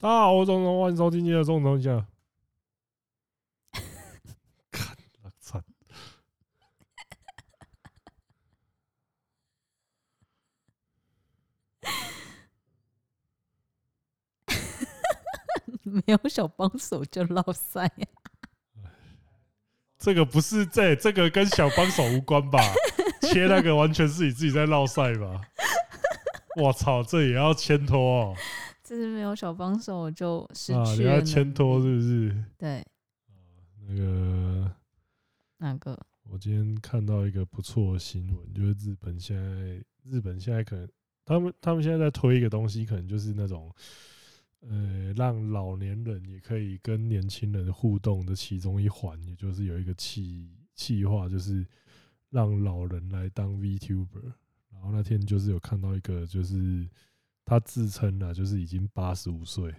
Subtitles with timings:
[0.00, 2.06] 大家好，我是中东，欢迎收听今天的中东一下。
[4.70, 5.60] 看，我操！
[15.82, 18.06] 没有小帮手就落赛呀。
[19.98, 22.60] 这个不是这，这个跟小帮手无关吧？
[23.22, 25.40] 切那个完全是你自己在落赛吧？
[26.62, 28.36] 我操，这也要牵拖哦。
[28.88, 30.82] 这是没有小帮手就失去了。
[30.82, 32.44] 啊，你要牵拖是不是？
[32.56, 32.82] 对。
[33.86, 34.74] 那个
[35.58, 35.98] 那个？
[36.22, 40.88] 我今天看到一个不错的新闻，就是日本现在，日本现在可能
[41.26, 43.70] 他们他们现在在推一个东西，可能就是那种
[44.60, 51.62] 呃，让老年人也可以跟年轻人互动的其中一环，也就是有一个企企划，就是
[52.30, 54.32] 让老人来当 VTuber。
[54.72, 56.88] 然后那天就是有看到一个，就是。
[57.48, 59.74] 他自称啊，就是已经八十五岁，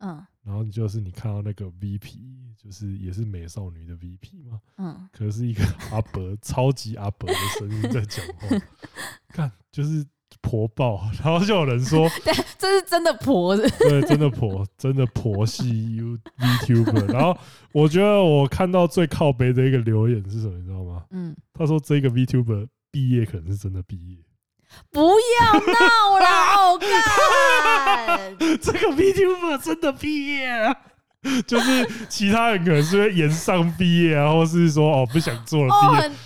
[0.00, 2.18] 嗯，然后就是你看到那个 VP，
[2.62, 8.66] 就是也是美少女的 VP 嘛，嗯，可是一个阿伯，超级阿伯的声音在讲话，
[9.32, 10.04] 看就是
[10.42, 17.34] 婆爆，然后就有人说，对，这是真的婆的， 对，真的婆，真的婆系 U VTuber，然后
[17.72, 21.06] 我觉得我看到最靠北的一个留言是什么，你知道吗？
[21.10, 24.18] 嗯，他说这个 VTuber 毕业可能是真的毕业。
[24.90, 30.74] 不要闹了，我看 这个 VTuber 真的毕业了，
[31.46, 35.74] 就是其他人可能是会延上毕业啊，或是说哦不想做了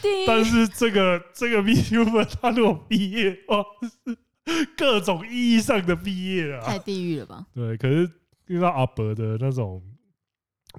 [0.03, 3.65] 毕业，但是这个这个 VTuber 他如果毕业哦，
[4.07, 7.47] 是各种意义上的毕业啊，太地狱了吧？
[7.55, 8.11] 对，可是
[8.47, 9.83] 遇到阿伯的那种，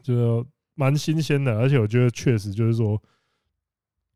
[0.04, 3.02] 就蛮新鲜的，而且我觉得确实就是说。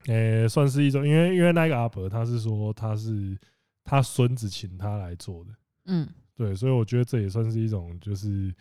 [0.05, 3.37] 诶、欸，算是一种，因为因为那个阿伯他是说他是
[3.83, 5.51] 他孙子请他来做的，
[5.87, 8.53] 嗯，对，所以我觉得这也算是一种，就是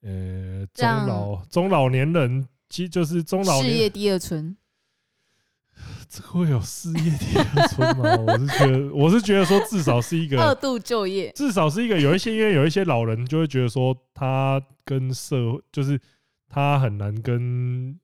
[0.00, 4.56] 呃中老中老年人，其实就是中老年事业第二春，
[6.08, 8.16] 这会有事业第二春吗？
[8.16, 16.00] 我是觉得，我是觉得说至少是一个 二度就业，至少是一个有一些，因为有一些老人就会觉得说他跟社会就是
[16.48, 17.98] 他很难跟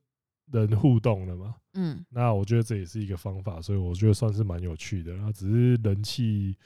[0.60, 1.54] 人互动了嘛。
[1.74, 5.12] 嗯，那我觉得这也是一个方法，所以我觉得算是蛮有趣的。
[5.12, 6.56] 然后只是人气，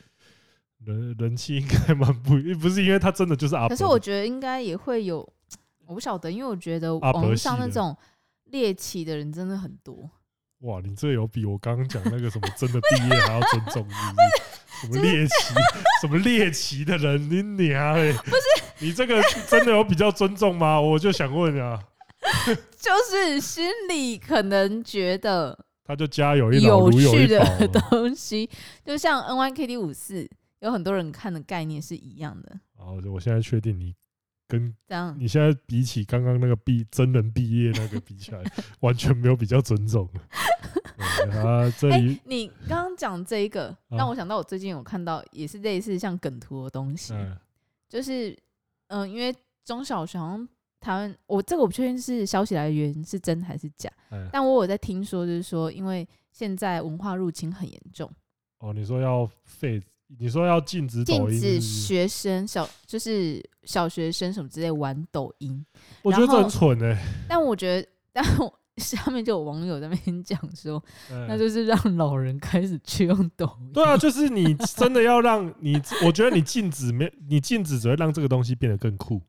[0.85, 3.69] 人人气应该蛮不，不是因为他真的就是阿伯。
[3.71, 5.27] 可是我觉得应该也会有，
[5.87, 7.97] 我不晓得，因为我觉得网络上那种
[8.45, 10.11] 猎奇的人真的很多。
[10.61, 14.13] 哇，你这有比我刚刚讲那个什么真的毕业还要尊重是
[14.89, 15.01] 不是？
[15.01, 15.55] 什么猎奇，
[16.01, 18.13] 什么猎奇的人，你娘嘞！
[18.13, 18.43] 不是
[18.81, 20.81] 你这个真的有比较尊重吗？
[20.81, 21.83] 我就想问啊。
[22.77, 27.41] 就是心里可能觉得，他就加有一有趣的
[27.91, 28.49] 东西，
[28.85, 30.29] 就像 N Y K D 五四，
[30.61, 32.59] 有很多人看的概念是一样的。
[32.77, 33.95] 哦，我现在确定你
[34.47, 38.43] 跟这样，你现在比起刚刚那个毕真人毕业那个比起来，
[38.81, 40.09] 完全没有比较尊重。
[41.33, 47.15] 啊，这里你刚刚讲这一个，让我想到我最近有看到也是类似像梗图的东西，
[47.89, 48.37] 就是
[48.89, 50.49] 嗯，因为中小学好像。
[50.81, 53.91] 台湾，我这个我不确定是消息来源是真还是假，
[54.33, 58.11] 但我有在听说，就是说，因为现在文化入侵很严重。
[58.61, 59.83] 哦，你说要废，
[60.19, 65.65] 你说要禁止抖音，禁止学生小就是小学生什么之类玩抖音。
[66.03, 66.97] 我觉得这很蠢哎。
[67.29, 70.83] 但我觉得，但我 下面就有网友在那边讲说，
[71.29, 73.73] 那就是让老人开始去用抖音。
[73.73, 75.75] 对啊，就是你真的要让你，
[76.05, 79.21] 我觉得你禁止没，你禁止只会让这个东西变得更酷。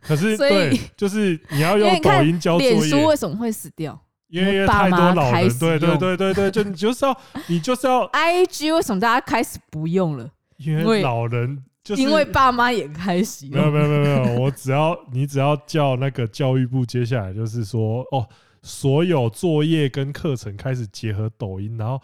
[0.00, 2.74] 可是，对，就是你要用抖音教作业。
[2.74, 4.00] 脸书为什么会死掉？
[4.28, 7.16] 因为太多老人，对对对对对，就你就是要，
[7.48, 8.08] 你就是要。
[8.14, 10.30] IG 为什么大家开始不用了？
[10.58, 13.48] 因为老人就是因为爸妈也开始。
[13.48, 18.26] 没有没有没有没 有，我只要你只要叫那个教育部，接下来就是说，哦，
[18.62, 22.00] 所有作业跟课程开始结合抖音，然后。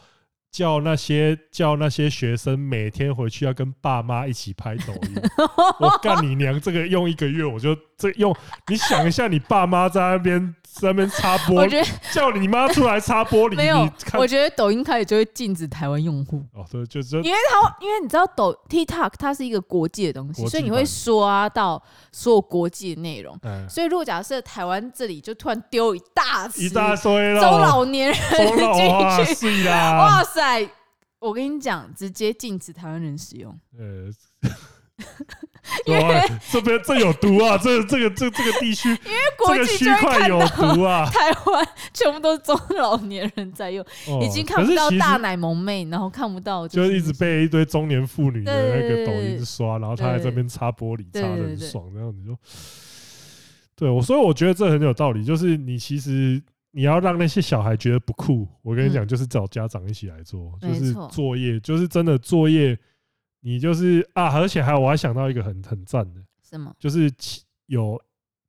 [0.53, 5.17] 叫那些叫那些学生每天回去要跟爸妈一起拍抖音，
[5.81, 6.61] 我干你娘！
[6.61, 8.37] 这个用一个月我就这用，
[8.69, 10.55] 你想一下，你爸妈在那边。
[10.81, 13.55] 在那边擦玻璃，叫你妈出来擦玻璃。
[13.55, 16.43] 没有，我觉得抖音开始就会禁止台湾用户。
[16.55, 23.39] 哦，对，就是因为它，因为你知道抖 TikTok 它是一个国际的东西，所以你会刷到所有国际的内容。
[23.69, 30.67] 所以如果假设台湾这里就突然丢一大一大堆中老年人进去，哇，哇塞！
[31.19, 33.57] 我跟你讲，直接禁止台湾人使用。
[33.79, 34.15] 因
[35.87, 37.57] 为这边这有毒啊！
[37.63, 41.09] 这这个这这个地区， 因为国际区块有毒啊！
[41.09, 43.85] 台湾全部都是中老年人在用，
[44.21, 52.37] 已经看不到大奶萌妹，然后看不到就是一直被一堆中年妇女的那个抖音刷，然后他在这边擦玻璃，擦的很爽，然后你就
[53.77, 56.43] 对我，所以我觉得这很有道理，就是你其实
[56.73, 62.77] 你要让那些小孩觉得不酷，我跟你讲，就是找家长一起来做，就是作业，就是真的作业。
[63.45, 66.75] 你就是啊，而且还有，我还想到一个很很赞的，什么？
[66.79, 68.01] 就是期有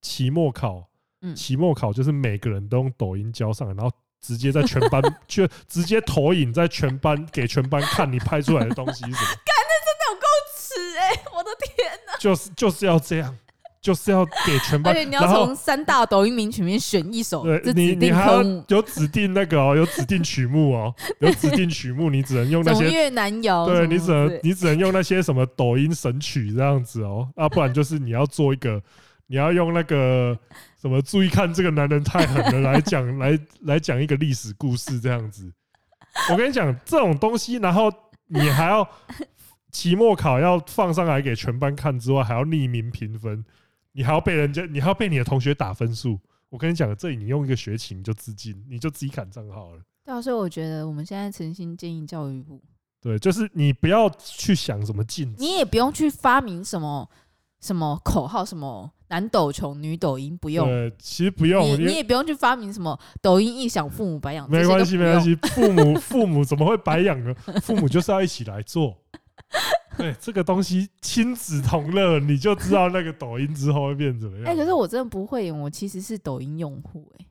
[0.02, 0.88] 期末考，
[1.22, 3.92] 嗯，期末考就是每个人都用抖音交上来，然后
[4.22, 9.28] 直接在全班 就直接投影在全班给全班看你拍出来的东西是什么？
[9.44, 11.24] 干，那真的有够耻哎！
[11.36, 12.18] 我的天哪！
[12.20, 13.36] 就是就是要这样。
[13.84, 17.44] 就是要给全班， 而且你要从三大抖音名曲里面选一首。
[17.44, 22.90] 对，你你还要有指定那个哦，有指定曲目哦， 有指定曲目，你只能用那些。
[22.90, 23.66] 越南谣。
[23.66, 28.82] 对，你只能你只能用那些什么抖音神曲这样子哦，啊，不然就是你要做一个，
[29.28, 30.38] 你要用那个
[30.82, 35.52] 什么，注意看这个男人太狠了来讲， 来来讲一个历史故事这样子。
[36.32, 37.92] 我跟你讲，这种东西，然后
[38.28, 38.88] 你还要
[39.74, 43.44] 期末考要放上来给全班看之外，还要匿名评分。
[43.94, 46.20] 你还要被人家，你还要被你的同学打分数。
[46.50, 49.82] 我跟你讲，这里你用一个学期你就自尽，你就自己砍账号了。
[50.06, 52.62] 对啊，所以我觉得我们现在诚心建议教育部，
[53.02, 57.10] 对，就是你不要去想什么禁止，你也不用去发明什么
[57.62, 60.68] 什么口号，什么男抖穷女抖音不用。
[60.68, 64.48] 对，其实不用，你你也不用去发明什么抖音一响父母白养。
[64.50, 67.34] 没关系，没关系，父母父母怎么会白养呢？
[67.64, 68.96] 父母就是要一起来做。
[69.98, 74.48] 对这个东西亲子同乐，你就知道那个抖音之后会变怎么样。
[74.48, 77.26] 哎，可是我真的不会，我其实是抖音用户哎。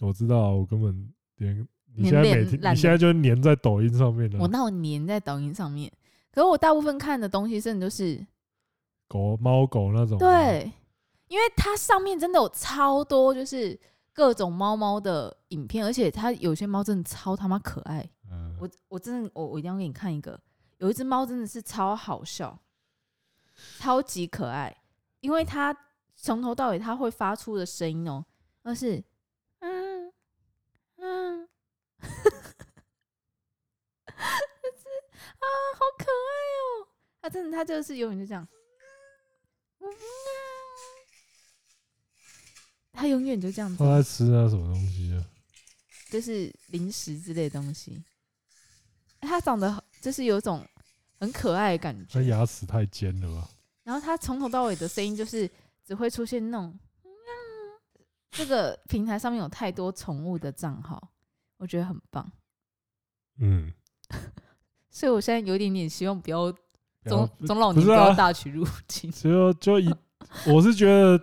[0.00, 4.38] 我知道，我根本连你现在每天，你现在就黏在抖音上面了。
[4.40, 5.90] 我那我粘在抖音上面，
[6.32, 8.26] 可是我大部分看的东西真的都是
[9.06, 10.18] 狗、猫、狗那种。
[10.18, 10.72] 对，
[11.28, 13.78] 因为它上面真的有超多，就是
[14.12, 18.04] 各种猫猫的影片，而且它有些猫真的超他妈可爱。
[18.28, 20.36] 嗯，我我真的我我一定要给你看一个。
[20.82, 22.58] 有一只猫真的是超好笑，
[23.78, 24.76] 超级可爱，
[25.20, 25.72] 因为它
[26.16, 28.26] 从头到尾它会发出的声音哦，
[28.62, 29.00] 那是
[29.60, 30.12] 嗯
[30.96, 31.48] 嗯，
[32.00, 32.14] 这只
[35.38, 35.46] 啊
[35.76, 36.88] 好可爱哦，
[37.20, 38.48] 它真的它就是永远就这样，
[42.92, 43.76] 它永远就这样子。
[43.78, 45.22] 它在吃啊什么东西啊？
[46.10, 48.02] 就是零食之类的东西。
[49.20, 50.66] 它长得就是有种。
[51.22, 53.48] 很可爱的感觉，他牙齿太尖了吧？
[53.84, 55.48] 然后他从头到尾的声音就是
[55.84, 56.76] 只会出现那种，
[58.28, 61.12] 这个平台上面有太多宠物的账号，
[61.58, 62.28] 我觉得很棒。
[63.38, 63.72] 嗯，
[64.90, 66.52] 所以我现在有一点点希望不要
[67.04, 69.08] 中中老年不要大举入侵。
[69.12, 69.94] 就就一，
[70.48, 71.16] 我是觉得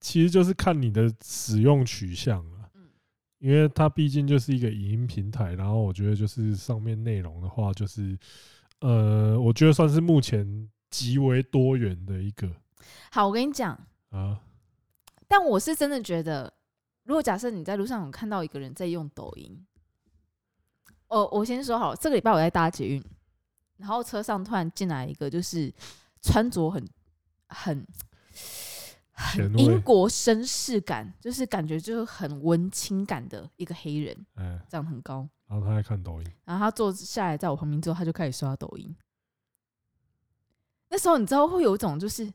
[0.00, 2.70] 其实就是看你的使用取向了，
[3.36, 8.18] 因为它毕竟就是一个影音平台，然后我觉得就是上面内容的话就是。
[8.80, 12.48] 呃，我觉得算是目前极为多元的一个。
[13.10, 13.78] 好，我跟你讲
[14.10, 14.40] 啊，
[15.26, 16.52] 但我是真的觉得，
[17.04, 19.66] 如果假设你在路上有看到一个人在用抖音，
[21.08, 23.02] 哦，我先说好，这个礼拜我在搭捷运，
[23.78, 25.72] 然后车上突然进来一个，就是
[26.22, 26.86] 穿着很
[27.48, 27.86] 很
[29.20, 35.28] 很英国绅士感，就是感觉就是很文青感的一个黑人，嗯，长得很高。
[35.48, 38.94] 然后他在看抖音，然后他坐下来在我旁边之后，他就开始刷抖音。
[40.88, 42.32] 那时候你知道会有一种就是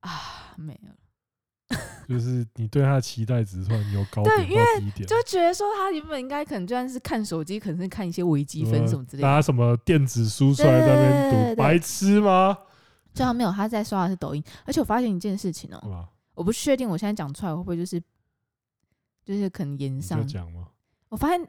[0.00, 1.76] 啊没了，
[2.06, 12.58] 就是你对他的期待值突然有高点，对，因为就觉得说他原本应该可能就算是看手机，可能是看一些微积分什么之类的，拿什么电子书出来在那边读，白痴吗？
[13.16, 14.44] 最后没有，他在刷的是抖音。
[14.64, 18.00] 而且我发现一件事情哦、喔，我不确定我现在讲出来会不会就是
[19.24, 20.68] 就是可能言上讲吗？
[21.08, 21.48] 我发现。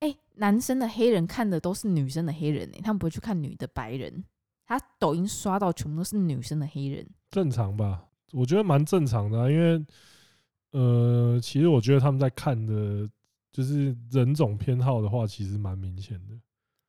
[0.00, 4.24] 哎、欸，男生的黑人看的都是女生的黑人、欸、他们不会去看女的白人。
[4.64, 8.04] 他抖音刷到全部都是女生的黑人，正常吧？
[8.30, 9.84] 我觉得蛮正常的、啊，因为
[10.70, 13.10] 呃，其实我觉得他们在看的，
[13.50, 16.38] 就是人种偏好的话，其实蛮明显的。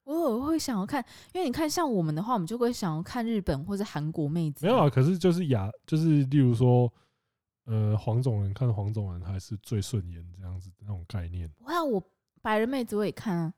[0.10, 4.66] 我偶尔会想要看，因为你看像我们的话，我们就会想要看日本或者韩国妹子。
[4.66, 6.92] 没有啊，可是就是亚，就是例如说，
[7.66, 11.50] 呃，黄种人看黄种人还是最顺眼这样子那种概念。
[11.60, 12.04] 哇，我。
[12.42, 13.54] 白人妹子我也看啊，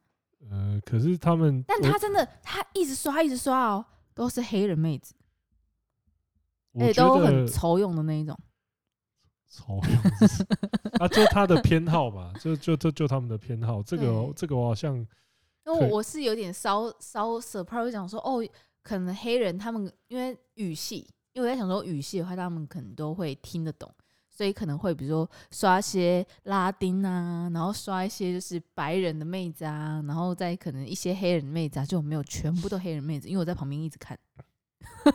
[0.49, 5.13] 呃，可是他们，但他真的，他一直刷，一直刷哦，都是黑人妹子，
[6.79, 8.35] 哎，都很丑用的那一种，
[9.47, 10.01] 丑用，
[10.99, 15.05] 啊，就他的偏好嘛，就就就就他们的偏好，这个这个我好像，
[15.75, 18.47] 因为我是有点稍稍 surprise，想说哦，
[18.83, 23.89] 可能黑人他们因为语系，因为我在想说语系的话，他们可能都会听得懂。
[24.33, 34.17] 所以可能会比如说刷一些拉丁啊，然后刷一些就是白人的妹子啊，然后再可能一些黑人的妹子啊，就没有全部都黑人妹子，因为我在旁边一直看。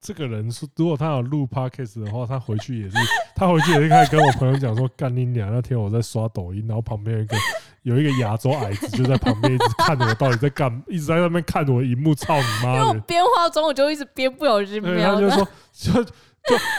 [0.00, 2.96] 这个人说，如果他有录 podcast 的话，他回去也是，
[3.34, 5.50] 他回去也是开始跟我朋友讲说，干你娘！
[5.52, 7.36] 那天我在刷抖音，然后旁边有一个
[7.82, 12.74] 有一个亚洲矮子就在旁边一直看着我到底在干，一直在那边看着我的荧幕，操你妈！
[12.74, 15.14] 因为我边化妆，我就一直边不小心瞄。
[15.14, 16.10] 他就说，就就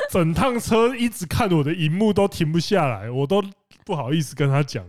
[0.10, 3.44] 整趟车一直看我的荧幕都停不下来，我都
[3.86, 4.86] 不好意思跟他讲，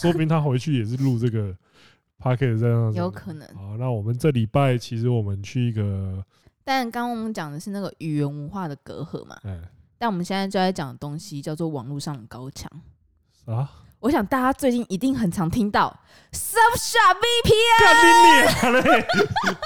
[0.00, 1.54] 说不定他回去也是录这个
[2.20, 2.92] podcast 这样。
[2.92, 3.48] 有可能。
[3.54, 6.24] 好，那我们这礼拜其实我们去一个。
[6.62, 9.62] 但刚刚我们讲的是那个语言文化的隔阂嘛，嗯，
[9.98, 12.70] 但我们现在就在讲的东西叫做网络上的高墙
[13.44, 13.68] 啊。
[14.04, 15.98] 我想大家最近一定很常听到
[16.30, 17.16] Surfshark
[18.62, 18.82] VPN，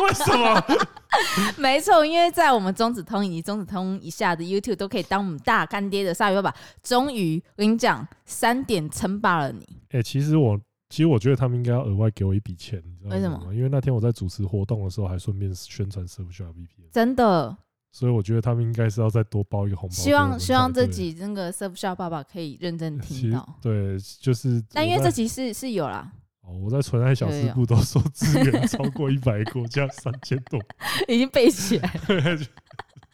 [0.01, 0.65] 为什么？
[1.59, 6.55] 没错，因为在我们中子通以及中子通以下的 YouTube 都可以当我们大干爹的鲨鱼爸爸。
[6.85, 9.67] 终于，我跟你讲，三点称霸了你。
[9.91, 10.57] 哎，其实我。
[10.91, 13.15] 其实我觉得他们应该要额外给我一笔钱，你知道？
[13.15, 13.53] 为什么？
[13.53, 16.89] 因为那天我在主持活动的时候，还顺便宣传 Surfshark VPN。
[16.91, 17.55] 真的。
[17.91, 19.95] 所以我觉得他们应该是要再多包一个红包。
[19.95, 23.57] 希望希望这集那个 Surfshark 爸爸可以认真听到。
[23.61, 24.63] 对，就是。
[24.73, 26.13] 但因为这集是是有啦。
[26.43, 30.61] 哦，我在纯爱小吃部都说资源 超过一百个，加三千多，
[31.09, 32.39] 已经背起来了。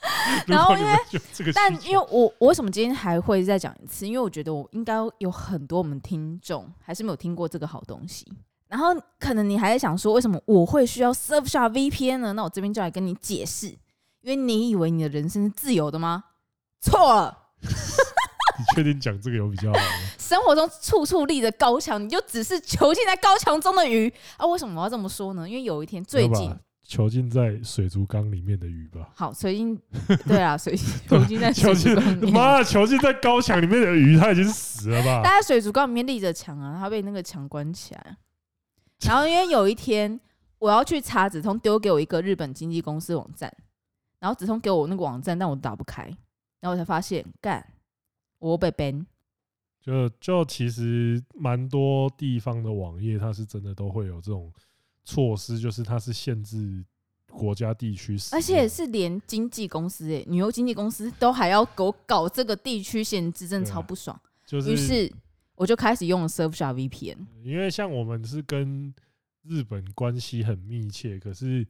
[0.47, 0.93] 然后因为，
[1.55, 4.07] 但因为我我为什么今天还会再讲一次？
[4.07, 8.31] 因为我觉得我应该有很多我们听众还是没有听过这个好东西。
[8.69, 8.89] 然后
[9.19, 12.33] 可能你还在想说，为什么我会需要 Surfshark VPN 呢？
[12.35, 13.75] 那我这边就来跟你解释，
[14.25, 16.25] 因为你以为你的人生是自由的吗？
[16.81, 17.39] 错了。
[17.61, 19.85] 你确定讲这个有比较好吗？
[20.19, 24.47] 生活中处处立着高墙，你就只是囚禁在高墙中的鱼啊？
[24.47, 25.47] 为什么我要这么说呢？
[25.47, 26.51] 因为有一天最近。
[26.87, 29.09] 囚禁在水族缸里面的鱼吧。
[29.15, 29.79] 好，水晶，
[30.27, 32.33] 对啊， 水囚禁在水族缸里面。
[32.33, 35.23] 妈，囚禁在高墙里面的鱼，它已经死了吧？
[35.25, 38.17] 它在水族缸里面立着墙啊，它被那个墙关起来。
[39.01, 40.21] 然后因为有一天
[40.59, 43.51] 我要去查子通，丢给我一个日本经纪公司网站，
[44.25, 46.05] 然后指通给我那个网站，但我打不开，
[46.61, 47.63] 然后我才发现，干，
[48.39, 49.05] 我被 ban。
[49.83, 54.51] 就就其实蛮多地方的网页，它是真的都会有这种。
[55.07, 56.83] 措施就是它是限制
[57.31, 64.19] 国家地区，而且是连经纪公司诶，旅游经纪公司都还要给我搞这个地区限制，真的超不爽。
[64.47, 65.13] 就是，于是
[65.57, 67.19] 我就开始用了 Surfshark VPN。
[67.43, 68.95] 因为像我们是跟
[69.43, 71.67] 日本关系很密切，可是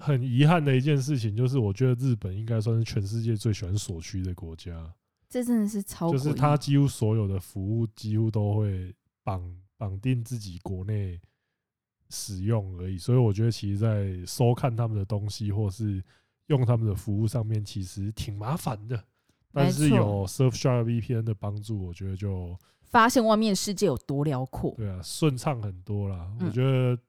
[0.00, 4.92] 很遗憾的一件事情就是，我觉得日本应该算是全世界最喜欢锁区的国家。
[5.28, 8.92] 这真的是超，就是它几乎所有的服务几乎都会
[9.22, 11.20] 绑绑定自己国内。
[12.12, 16.02] 使用而已，所以我觉得其实，在收看他们的东西或是
[16.46, 19.00] 用他们的服务上面，其实挺麻烦的。
[19.52, 24.74] 但是有 Surfshark VPN 的帮助，我觉得就发现外面世界有多辽阔。
[24.76, 26.28] 对啊，顺畅很多啦。
[26.40, 27.00] 我觉得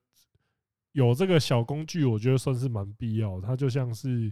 [0.94, 3.40] 有这个小工具，我觉得算是蛮必要。
[3.40, 4.32] 它就像是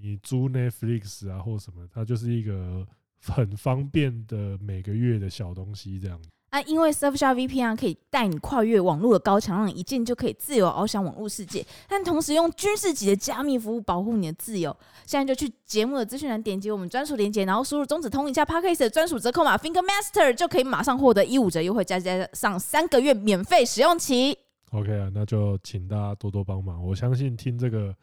[0.00, 2.86] 你租 Netflix 啊，或什么，它就是一个
[3.20, 6.20] 很方便的每个月的小东西这样。
[6.50, 14.74] 啊，因为 Surfshark VPN 可以带你跨越网络的高墙，让你一键就可以自由翱翔网络世界，但同时用军事级的加密服务保护你的自由。
[15.04, 24.38] 现在就去节目的资讯栏点击我们专属链接，然后输入中指通一下 Podcast 的专属折扣码 Finger Master，就可以马上获得一五折优惠，再加上三个月免费使用期。
[24.70, 26.84] OK 啊，那就请大家多多帮忙。
[26.84, 27.94] 我相信听这个，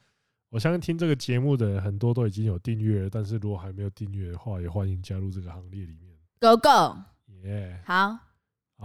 [0.49, 6.15] 我相信听这个节目的人很多都已经有订阅了，但是如果还没有订阅的话，也欢迎加入这个行列里面。
[6.39, 6.97] Go go，
[7.43, 8.17] 耶， 好。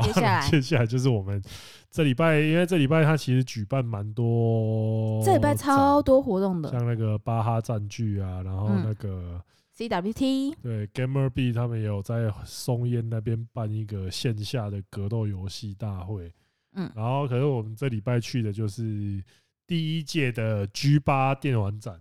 [0.02, 1.42] 接下来， 接下来就是我们
[1.90, 9.42] 这礼拜，因为这礼拜它其实举办蛮多，这礼拜超多活动的，像那个巴哈战剧啊，然后那个
[9.76, 16.32] CWT，对，Gamerby 他们也有在松烟那边办一个线下的格斗游戏大会，
[16.72, 19.22] 嗯，然后可是我们这礼拜去的就是
[19.66, 22.00] 第一届的 G 八电玩展，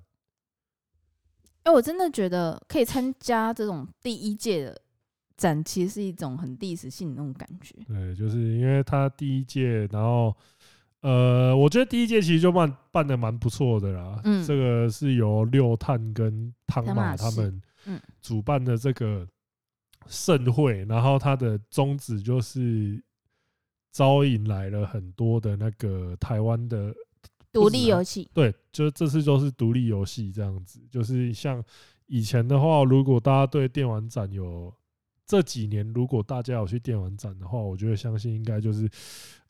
[1.63, 4.81] 哎，我真的觉得可以参加这种第一届的。
[5.39, 7.73] 展其实是一种很历史性的那种感觉。
[7.87, 10.35] 对，就是因为他第一届，然后
[10.99, 14.19] 呃，我觉得第一届其实就办办的蛮不错的啦。
[14.25, 17.61] 嗯，这个是由六探跟汤马他们
[18.21, 19.25] 主办的这个
[20.07, 23.01] 盛会，然后它的宗旨就是
[23.91, 26.93] 招引来了很多的那个台湾的
[27.51, 28.29] 独立游戏。
[28.33, 30.79] 对，就这次就是独立游戏这样子。
[30.91, 31.63] 就是像
[32.07, 34.73] 以前的话，如果大家对电玩展有
[35.25, 38.89] 这几年，如果大家有去电玩展的话，我觉得相信应该就是，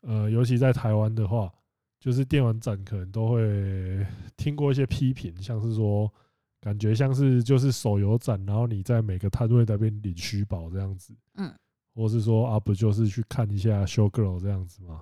[0.02, 1.52] 呃，尤其在台湾的话，
[2.00, 4.06] 就是电玩展可能都会
[4.36, 6.12] 听过一些批评，像是说
[6.60, 11.54] 感觉像是就是手游展，然后你在每个摊位那边领虚宝这样子，嗯，
[12.00, 15.02] 或是说啊，不就是去看一下 show girl 这样子吗？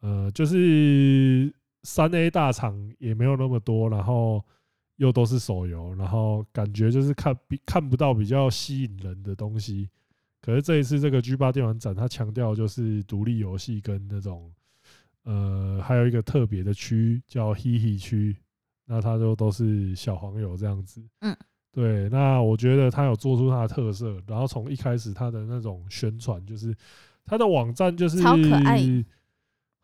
[0.00, 4.42] 呃，就是三 A 大厂也没有那么多，然后
[4.96, 9.90] 又都是手游，然后感觉就是看比看不到比较吸引人的东西。
[10.40, 14.50] 可是这一次这个 G 八电玩展，它强调就是独立游戏跟那种，
[15.24, 18.34] 呃，还有一个特别的区叫 HeHe 区，
[18.86, 21.04] 那它就都是小黄油这样子。
[21.20, 21.36] 嗯，
[21.78, 22.08] 对。
[22.08, 26.74] 那我觉得他有做出他的特色，然后从一开始他的那种宣传，就是
[27.24, 28.82] 他的网站就是超可爱，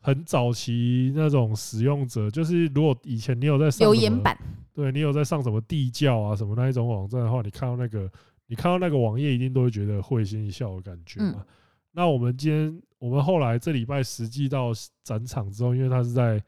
[0.01, 4.37] 很早期那种使用者，就是如果以前你有在上留言板，
[4.73, 8.11] 对你有在上什么地窖啊什么那一种网站的话，你看到那个。
[8.47, 11.37] 你看到那个网页，一定都会觉得会心一笑的感觉嘛？
[11.39, 11.45] 嗯、
[11.93, 14.69] 那我们今天，我们后来这礼拜实际到
[15.01, 16.39] 展场之后，因为它是在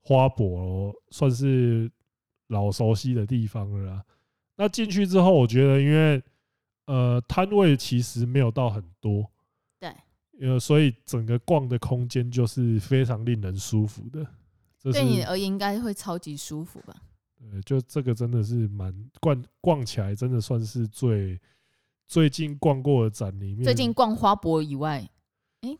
[0.00, 1.92] 花博，算是
[2.46, 4.02] 老熟悉的地方了啦。
[4.62, 6.22] 那进去之后，我觉得，因为
[6.86, 9.28] 呃摊位其实没有到很多，
[9.80, 9.92] 对，
[10.40, 14.24] 呃，所以整个逛的空间就是非常令人舒服的。
[14.84, 16.94] 对你而言，应该会超级舒服吧？
[17.40, 21.40] 对，就这个真的是蛮逛逛起来，真的算是最
[22.06, 23.64] 最近逛过的展里面。
[23.64, 24.98] 最近逛花博以外，
[25.62, 25.74] 哎、欸、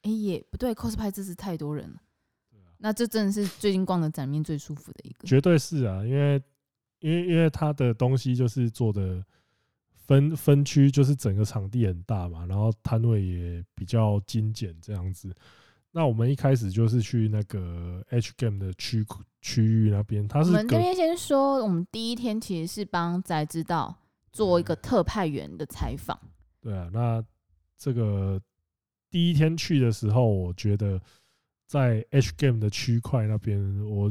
[0.00, 2.00] 哎、欸、也不对，cosplay 这是太多人了。
[2.78, 5.28] 那这真的是最近逛的展面最舒服的一个。
[5.28, 6.42] 绝对是啊，因为
[7.04, 9.22] 因为因为它的东西就是做的
[9.92, 15.30] 分分区，就是整个场地很大嘛，然后摊位也比较精简这样子。
[15.92, 19.04] 那我们一开始就是去那个 H Game 的区
[19.42, 23.94] 区域那边，他是我们这边先说，我们第一天其实是帮宅知道
[24.32, 26.18] 做一个特派员的采访。
[26.62, 27.22] 对啊，那
[27.76, 28.40] 这个
[29.10, 31.00] 第一天去的时候，我觉得
[31.68, 34.10] 在 H Game 的区块那边，我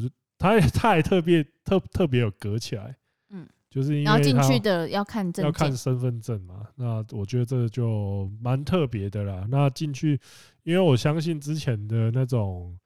[0.52, 2.96] 就他他还特别特特别有隔起来。
[3.30, 6.68] 嗯就是因为进去的要看证，要看身份证嘛。
[6.76, 9.48] 那我觉得这就蛮特别的啦。
[9.50, 10.20] 那进去，
[10.62, 12.78] 因为我相信之前的那种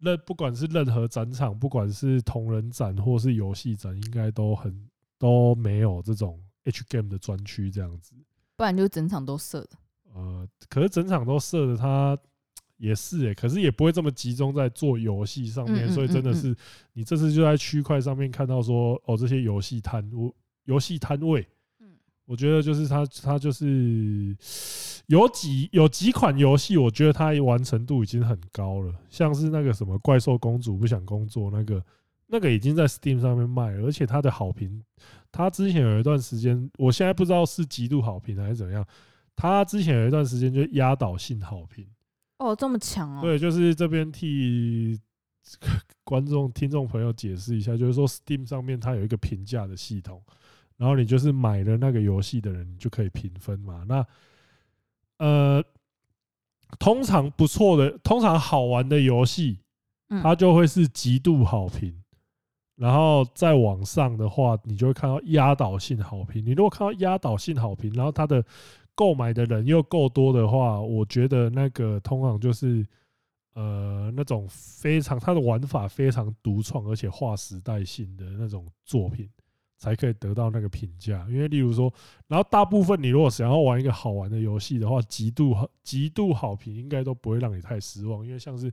[0.00, 4.86] 任，不管是任何展场，不管是同人展或是游戏展，应该都很
[5.18, 8.12] 都没有这种 H Game 的专区这样子。
[8.56, 9.70] 不然就整场都设的。
[10.12, 12.18] 呃，可是整场都设的，它。
[12.80, 16.56] 也是诶、欸，可是也不会这么集中在做游戏上面，所以真的是
[16.94, 21.46] 你这次就在区块上面看到说哦，这些游戏摊，我游戏摊位，
[21.78, 21.88] 嗯。
[22.24, 24.34] 我觉得就是它它就是
[25.06, 31.84] 有几有几款游戏，我觉得它完成度已经很高了，像是那个什么怪兽公主不想工作那个，
[32.28, 34.82] 那个已经在 Steam 上面卖了，而且它的好评，
[35.30, 38.86] 它之前有一段时间，我现在不知道是极度好评还是怎样，
[39.36, 41.86] 它之前有一段时间就压倒性好评。
[42.40, 43.20] 哦，这么强哦！
[43.20, 44.98] 对，就是这边替
[46.04, 50.22] 观众、听众朋友解释一下，就是说，Steam 上面它有一个评价的系统，
[50.76, 53.84] 然后你就是买了那个游戏的人，你就可以评分嘛。
[53.86, 54.06] 那
[55.18, 55.62] 呃，
[56.78, 59.58] 通常不错的、通常好玩的游戏，
[60.22, 61.94] 它就会是极度好评。
[62.76, 66.42] 然后在网上的话，你就会看到压倒性好评。
[66.42, 68.42] 你如果看到压倒性好评，然后它的
[69.00, 72.86] 购买的人又够多的话，我觉得那个通常就是，
[73.54, 79.26] 呃，那种非常它的玩法非常独创，而且划时代性的那种作品，
[79.78, 81.26] 才可以得到那个评价。
[81.30, 81.90] 因为例如说，
[82.28, 88.22] 然后大部分你如果想要玩一个好玩的游戏的话，极度好极度好评应该都不会让你太失望。
[88.22, 88.70] 因为像是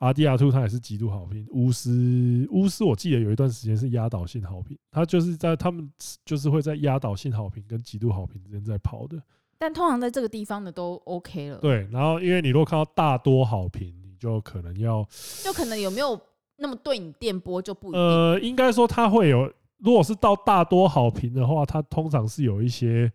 [0.00, 5.90] RDR2 它也是极度好评，巫师巫师我记得有一段时间是压倒性好评，它就是在他们
[6.26, 9.16] 就是会在压倒性好评跟极度好评之间在跑的。
[9.58, 11.58] 但通常在这个地方的都 OK 了。
[11.58, 15.06] 对，然后因为你如果看到大多好评，你就可能要，
[15.42, 16.20] 就可能有没有
[16.56, 18.00] 那么对你电波就不一定。
[18.00, 23.12] 呃，应该说它会有，如果是到大多好评的话，它通常是有一些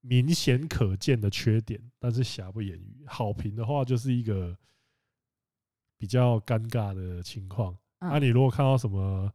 [0.00, 3.04] 明显可见的缺点，但是瑕不掩瑜。
[3.06, 4.56] 好评的话，就是一个
[5.98, 7.76] 比较尴尬的情况。
[8.00, 9.30] 那你如果看到什么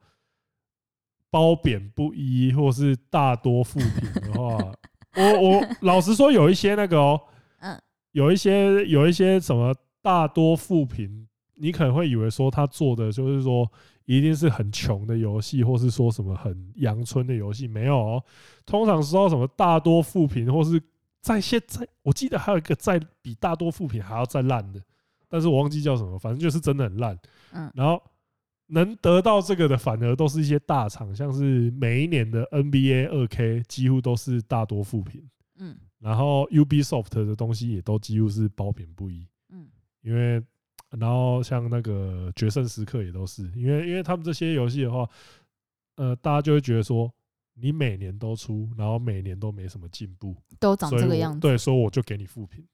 [1.30, 4.74] 褒贬不一，或是大多负评的话，
[5.16, 7.22] 我我老实说，有一些那个哦，
[7.60, 13.70] 嗯，有一些有一些什么大多负评，你可能会以为说他做的就是说
[14.06, 18.24] 一定是很穷的游戏，或是说什么很阳春的游戏，没有哦。
[18.66, 20.82] 通常说什么大多负评，或是
[21.22, 24.82] 在现在，我记得还有一个在比大多负评还要再烂的，
[25.28, 27.18] 但是我忘记叫什么，反正就是真的很烂。
[27.54, 28.02] 嗯，然后。
[28.68, 35.24] 能得到这个的，反而都是一些大厂，像是每一年的 NBA 二 K 几乎都是大多负评，
[35.58, 39.68] 嗯，然后 Ubisoft 的东西也都几乎是褒贬不一，嗯，
[40.02, 40.42] 因为
[40.92, 45.08] 然后像那个决胜时刻也都是，因为因为他们这些游戏的话，
[45.98, 47.12] 呃，大家就会觉得说，
[47.54, 52.66] 你每年都出，然后每年都没什么进步，都长这个样子，对，所以我就给你负评，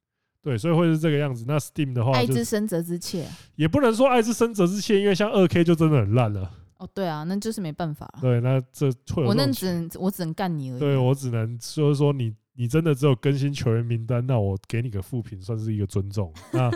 [0.44, 1.46] 对，所以会是这个样子。
[1.48, 6.52] 那 Steam 的话，爱之深责之切，也不能说爱之深责之切，因为像二 K 就真的很烂了。
[6.78, 8.12] 哦，对啊，那就是没办法。
[8.20, 10.80] 对，那这我那只能我只能干你而已。
[10.80, 16.34] 对，我只能说说你，你真的只有更新球员名单，那我给你个负评，算是一个尊重。
[16.52, 16.72] 那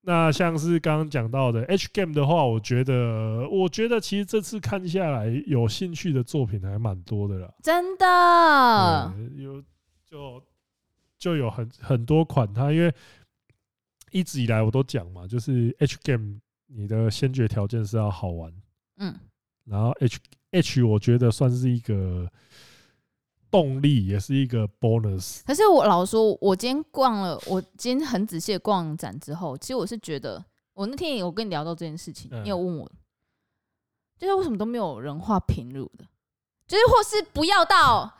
[0.00, 7.52] 那像是刚刚讲到的 H Game 的话，我觉得，我觉得其实这次看下来，有兴趣的作品还蛮多的啦。
[7.62, 9.60] 真的，有
[10.08, 10.42] 就
[11.26, 12.94] 就有很很多款，它因为
[14.12, 18.54] 一直以来我都讲嘛，就是 H Game 你的先决条件是要好玩。
[18.98, 19.12] 嗯，
[19.64, 20.20] 然后 H
[20.52, 22.30] H 我觉得算是一个
[23.50, 25.40] 动力，也是一个 bonus。
[25.44, 32.88] 可是我老实说，我今天逛了，我今天很仔细的逛展之后，其实我是觉得，我那天也有跟你聊到这件事情，你有问我，
[34.16, 36.06] 就是为什么都没有人画平乳的，
[36.68, 38.16] 就是或是不要到，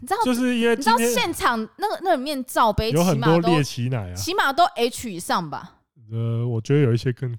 [0.00, 5.78] 你知道，就是因为你知道现场那个那里面罩杯有很多猎奇奶啊，起码都 H 以上吧。
[6.12, 7.36] 呃，我觉得有一些更。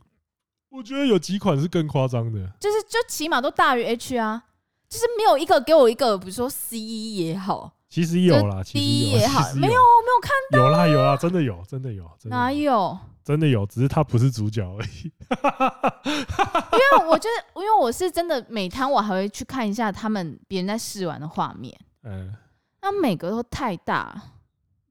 [0.72, 4.44] 我觉得有几款是更夸张的，就是就起码都大于 H 啊，
[4.88, 12.96] 就是没有一个给我一个，比如说 C 也好，其实有啦，D 也好，没有没有看到，有啦有啦，真的有真的有，哪有？
[13.24, 15.12] 真的有，只是他不是主角而已。
[16.06, 22.34] 因为我觉得，因为我是真的每摊我还会去看一下他们别人在试玩的画面，嗯，
[22.82, 24.22] 那每个都太大，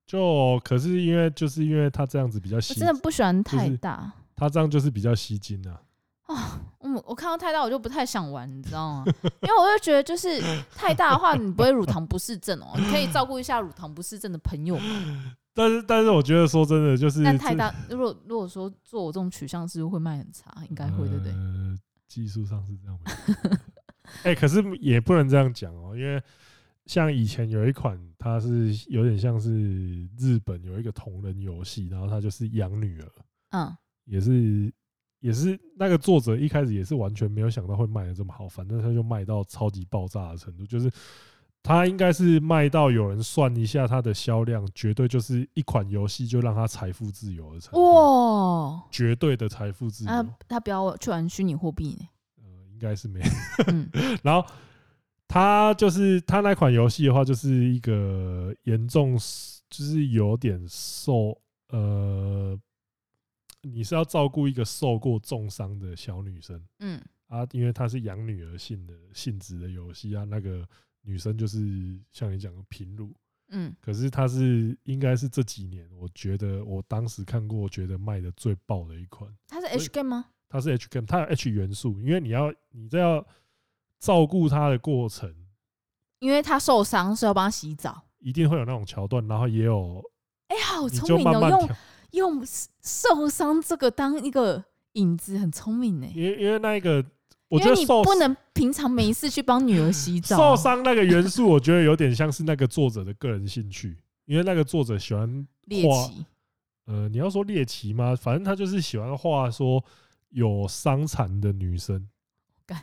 [0.06, 4.12] 就可是因为就是因为他这样子比较吸，我真的不喜欢太大。
[4.36, 5.82] 他这样就是比较吸睛啊！
[6.32, 9.04] 啊，我我看到太大我就不太想玩，你知道吗？
[9.40, 10.40] 因为我就觉得就是
[10.76, 12.72] 太大的话，你不会乳糖不适症哦。
[12.76, 14.78] 你可以照顾一下乳糖不适症的朋友。
[15.54, 21.32] 但是但是我觉得说真的，就是但太大，如果如果说做我这种取向是会卖很差，应该会对不对？
[21.32, 22.96] 呃，技术上是这样。
[24.22, 26.22] 哎，可是也不能这样讲哦，因为
[26.88, 33.08] 像以前有一款，它是有点像是日本有一个同人游戏，然后它就是养女儿，
[33.50, 33.76] 嗯。
[34.10, 34.72] 也是，
[35.20, 40.90] 也是那个作者一开始也是完全没有想到会卖的这么好，反正他就卖到超级爆炸的程度，就是
[41.62, 50.10] 他应该是卖到有人算一下它的销量，绝对就是一款游戏就让他财富自由的程度，哇，绝对的财富自由。
[50.10, 52.08] 他他不要去玩虚拟货币呢？
[52.38, 53.20] 呃，应该是没。
[54.24, 54.48] 然后
[55.28, 59.16] 他就是他那款游戏的话，就是一个严重
[59.68, 62.58] 就是有点受呃。
[63.62, 70.66] 你是要照顾一个受过重伤的小女生，嗯啊，因为她是养女儿性的性质的游戏啊，那个
[71.02, 71.58] 女生就是
[72.12, 73.12] 像你讲的平乳，
[73.48, 79.28] 嗯，可是它是应该是这几年，我觉得我当时看过，觉得卖的最爆的一款。
[79.48, 80.26] 它是 H game 吗？
[80.48, 83.26] 它是 H game，它有 H 元素，因为你要你这要
[83.98, 85.34] 照顾他的过程，
[86.18, 90.02] 因为他受伤是要帮他洗澡，一定会有那种桥段，然后也有，
[90.48, 91.68] 哎，好聪明哦，用。
[92.12, 92.42] 用
[92.80, 96.08] 受伤这个当一个影子，很聪明呢。
[96.14, 97.04] 因为因为那一个，
[97.48, 100.34] 我觉得你不能平常没事去帮女儿洗澡。
[100.38, 106.24] 受伤那个元素，我觉得有点像是那个作者的个人兴趣，因为那个作者喜欢猎奇。
[106.86, 108.16] 呃，你要说猎奇吗？
[108.16, 109.84] 反正他就是喜欢画说
[110.30, 112.08] 有伤残的女生。
[112.64, 112.82] 干，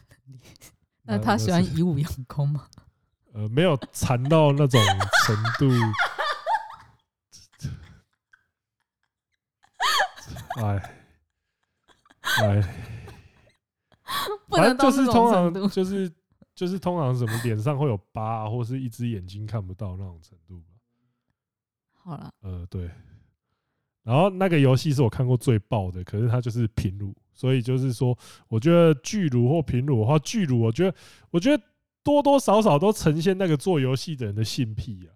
[1.06, 2.68] 那他喜欢以武养功吗？
[3.34, 4.82] 呃，没有残到那种
[5.26, 5.70] 程度。
[10.58, 10.96] 哎，
[12.42, 12.62] 哎，
[14.48, 16.10] 反正就是通常就是
[16.56, 20.68] 就是通常什么脸上会有疤，或是一只眼睛看不到那种程度吧。
[21.94, 22.90] 好了，呃，对。
[24.04, 28.18] 然后那个游戏是我看过最爆的，可是它就是平乳，所以就是说，
[28.48, 30.98] 我觉得巨乳或平乳的话，巨乳我觉得
[31.30, 31.64] 我觉得
[32.02, 35.14] 多多少少都呈现那个做游戏的人的性癖啊。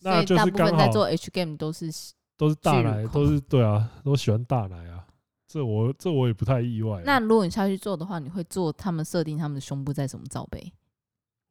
[0.00, 1.90] 那就是刚好在做 H game 都是。
[2.36, 5.06] 都是大奶，都是对啊，都喜欢大奶啊。
[5.46, 7.00] 这我这我也不太意外。
[7.06, 10.72] 那如果你下去做的话，你会做他们设定他们的胸部在什么罩杯？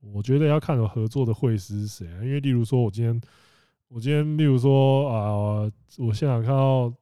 [0.02, 2.22] 我觉得要看有合作的会师是谁啊。
[2.22, 3.22] 因为例如说，我今天
[3.88, 6.94] 我今天例如说啊、呃，我现场看到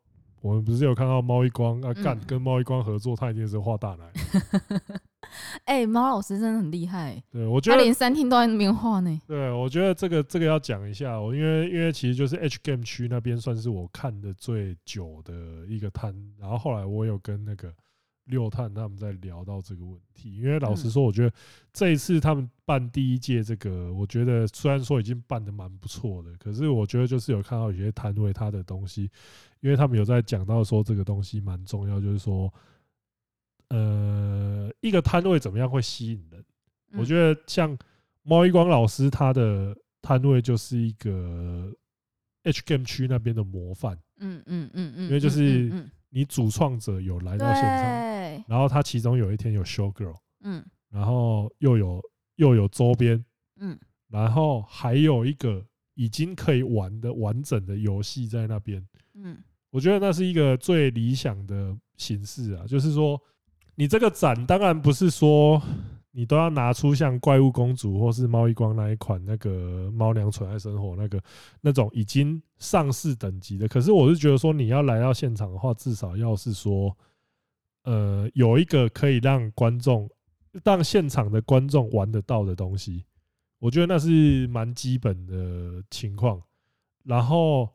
[0.41, 4.11] 我们不是有看到猫一光啊，干跟猫一光合作，他一定是画大奶。
[5.65, 7.21] 哎、欸，猫老师真的很厉害。
[7.31, 9.21] 对，我觉得他连三厅都在那边画呢。
[9.27, 15.33] 对，我觉得这个这个要讲一下，我因为因为其实就是 H Game 区那边算是我看的最久的
[15.67, 17.71] 一个摊，然后后来我有跟那个
[18.25, 20.37] 六探他们在聊到这个问题。
[20.37, 21.33] 因为老实说，我觉得
[21.73, 29.09] 这一次他们办第一届这个，我觉得虽然说已经办的蛮不错的，可是我觉得就是有看到有些摊位他的东西，
[29.59, 32.53] 因为他们有在讲到说这个东西蛮重要，就是说。
[33.73, 36.43] 呃，一个摊位怎么样会吸引人？
[36.91, 37.77] 我觉得像
[38.21, 41.73] 猫一光老师他的摊位就是一个
[42.43, 43.97] H Game 区那边的模范。
[44.17, 45.71] 嗯嗯嗯嗯，因为就是
[46.09, 47.71] 你主创者有来到现场，
[48.47, 52.01] 然后它其中有一天有 show girl，嗯，然后又有
[52.35, 53.23] 又有周边，
[53.59, 53.77] 嗯，
[54.09, 55.63] 然后还有一个
[55.95, 59.37] 已经可以玩的完整的游戏在那边，嗯，
[59.69, 63.21] 我觉得那是一个最理想的形式啊，就是说
[63.75, 65.61] 你这个展当然不是说。
[66.13, 71.23] 你都要拿出像怪物公主或是猫一光那一款那个猫娘宠爱生活那个
[71.61, 76.93] 那种已经上市等级的，可是我是觉得说你要来到现场的话，至少要是说，
[77.83, 80.09] 呃，有一个可以让观众
[80.63, 83.05] 让现场的观众玩得到的东西，
[83.59, 86.41] 我觉得那是蛮基本的情况。
[87.03, 87.69] 然后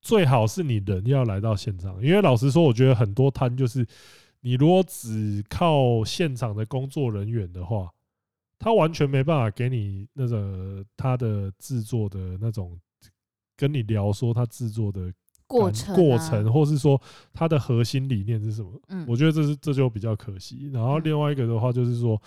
[0.00, 3.86] 最好是你人要来到现场，因为老实说，我觉得很多摊就是。
[4.40, 7.92] 你如果只靠现场的工作人员的话，
[8.56, 12.78] 他完全没办法给你那个他的制作的那种
[13.56, 15.12] 跟你聊说他制作的
[15.48, 17.00] 过程、过程，或是说
[17.32, 18.70] 它的核心理念是什么？
[18.88, 20.70] 嗯，我觉得这是这就比较可惜。
[20.72, 22.20] 然后另外一个的话就是说，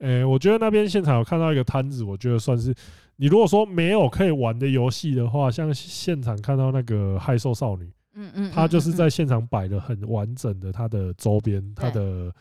[0.00, 2.74] 诶，我觉得那边现场有看到一个摊子，我觉得算是
[3.16, 7.90] 你如果说没有可以玩的游戏的话，像现场看到那个害兽少女。
[8.18, 12.34] 嗯嗯，他就是在现场摆了很完整的他的周边，他的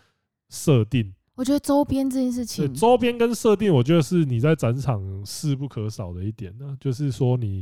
[0.50, 1.14] 设定。
[1.36, 6.78] 我觉得周边这件事情，周边跟设定，我觉得是你在展场势不可少的一点呢。
[6.80, 7.62] 就是说，你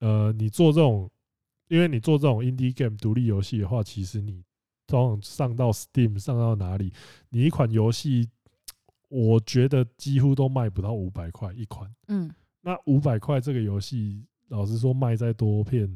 [0.00, 1.10] 呃，你做这种，
[1.70, 4.42] 因为你做这种 indie game 独立游戏的话，其实你
[4.88, 6.92] 通常上到 Steam 上到哪里，
[7.28, 8.28] 你一款游戏，
[9.08, 11.88] 我觉得几乎都卖不到五百块一款。
[12.08, 12.28] 嗯，
[12.60, 15.88] 那五百块这个游戏，老实说，卖再多片。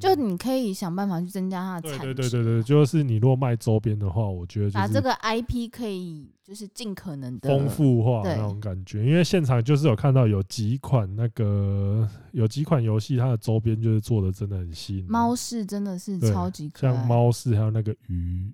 [0.00, 2.14] 就你可以想办法去增加它的产值。
[2.14, 9.04] 对对对对，就是你如果卖周边的话，我觉得把这个 IP 可以就是尽可能的丰富化那种感觉。
[9.06, 15.04] 因为现场就是有看到有几款那个有几款游戏，它的周边就是做的真的很新。
[15.08, 18.52] 猫式真的是超级可爱，像猫式还有那个鱼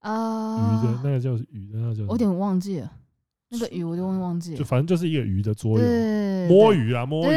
[0.00, 2.92] 啊，鱼的那个叫鱼的那个叫，我有点忘记了
[3.48, 4.58] 那个鱼，我就忘记了。
[4.58, 5.86] 就反正就是一个鱼的桌游，
[6.48, 7.36] 摸鱼啊摸鱼。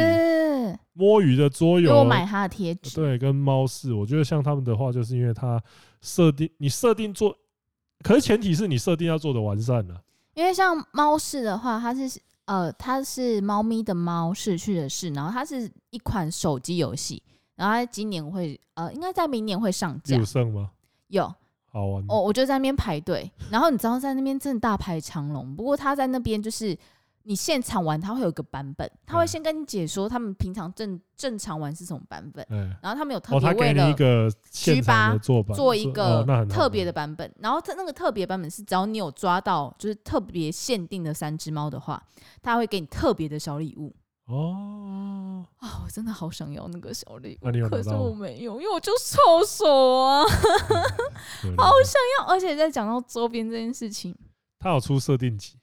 [0.92, 2.96] 摸鱼的桌游，我买它的贴纸。
[2.96, 5.62] 对，跟猫式，我觉得像他们的话，就是因为它
[6.00, 7.36] 设定，你设定做，
[8.02, 10.02] 可是前提是你设定要做的完善了。
[10.34, 17.22] 因为像猫式的话，它是呃，它是猫咪的猫，逝去的逝，然后它是一款手机游戏，
[17.54, 20.16] 然后它今年会呃，应该在明年会上架。
[20.16, 20.70] 有剩吗？
[21.06, 21.32] 有，
[21.70, 22.04] 好玩。
[22.08, 26.76] 哦，我就在那边排队，然后你知道在那边真的大排长龙，不过他在那边就是。
[27.28, 32.42] 你现场玩，他会有个版本，他会先跟你解说他们平常正正常玩是什么版本，
[32.80, 33.94] 然后他们有特别为了
[34.50, 35.14] 区八
[35.54, 42.02] 做一个特别的版本，然后他那个特别版本是只要你有抓到就是特别限定的三只猫的话，
[42.40, 43.94] 他会给你特别的小礼物。
[44.24, 50.22] 哦，啊，我真的好想要那个小礼物，可是我没有，因为我就臭手啊，
[51.58, 52.26] 好想要。
[52.26, 54.16] 而且在讲到周边这件事情，
[54.58, 55.58] 他有出设定集。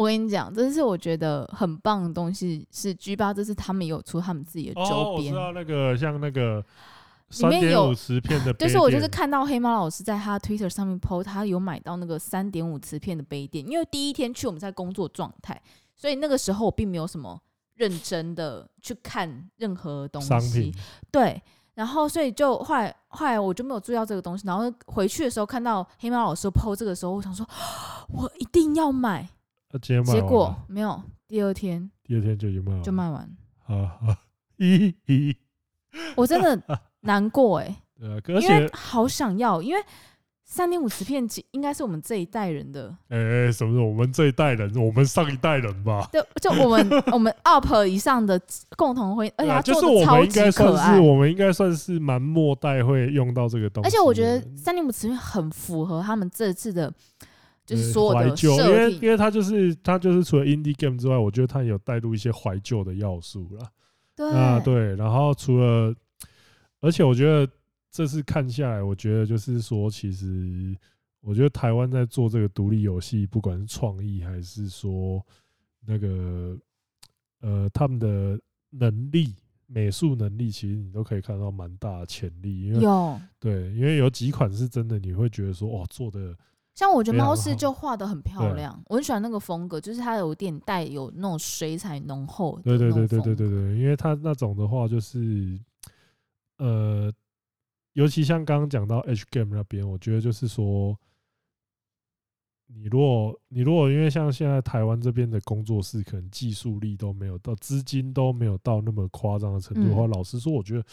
[0.00, 4.94] 我跟你讲，这是我觉得很棒的东西，是 G 八这是他们有出他们自己的周边。
[4.96, 6.64] 哦，我知道那个像那个
[7.28, 13.62] 三点五磁片的，就是我就是看到黑猫老师在他 Twitter 上面 po，他有买到那个三点五磁片的杯垫。
[13.68, 15.60] 因为第一天去我们在工作状态，
[15.94, 17.38] 所以那个时候我并没有什么
[17.74, 20.72] 认真的去看任何东西。
[21.10, 21.42] 对，
[21.74, 27.46] 然后所以就后来后来我就没有注意到这个东西，然后回去的时候看到黑猫老师 po 这个时候，我想说，
[28.08, 29.28] 我一定要买。
[29.78, 33.36] 结果没有，第二天，第二天就就卖完，就卖完。
[33.66, 34.18] 啊
[34.58, 35.34] 咦咦，
[36.16, 36.60] 我真的
[37.02, 39.80] 难过哎、欸，因为好想要，因为
[40.44, 42.94] 三点五磁片应该是我们这一代人的。
[43.08, 43.82] 哎、欸，什么？
[43.88, 46.06] 我们这一代人，我们上一代人吧？
[46.12, 48.38] 对，就我们 我们 UP 以上的
[48.76, 50.90] 共同会，而且它做的超级可爱。
[50.90, 53.88] 就是我们应该算是，我们应该算是蛮末代会用到这个东西。
[53.88, 56.92] 而且我觉得三点五磁片很符合他们这次的。
[57.70, 63.70] 就是说怀旧，因为因为它就是它就是除了 indie game 之外，我觉得它有带入一些怀旧的要素了。
[64.16, 64.96] 对啊，对。
[64.96, 65.94] 然后除了，
[66.80, 67.48] 而且我觉得
[67.92, 70.76] 这次看下来，我觉得就是说，其实
[71.20, 75.24] 我觉得台湾在做这个独立游戏，不管是创意还是说
[75.86, 76.58] 那个
[77.40, 78.36] 呃他们的
[78.70, 79.32] 能力、
[79.68, 82.64] 美术能力，其实你都可以看到蛮大的潜力。
[82.64, 86.36] 因为有对，因为有几款是真的，你会觉得说，哦，做的。
[86.80, 92.58] 像我觉得猫式就画的很漂亮，我很喜欢那个风格，就是它有点带有那种水彩浓厚。
[92.64, 95.60] 对对对对对对对，因为它那种的话就是，
[96.56, 97.12] 呃，
[97.92, 100.96] 尤其像刚刚讲到 H Game 那边，我觉得就是说，
[102.66, 110.84] 你如果你如果因为像现在台湾这边的工作室，可能技术力都没有到，资金都没有到那么夸张的程度的话，老实说，我觉得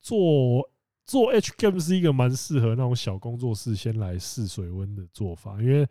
[0.00, 0.70] 做
[1.06, 5.62] 做 H game 是一个蛮适合那种小工作室先来试水温的做法。
[5.62, 5.86] 因为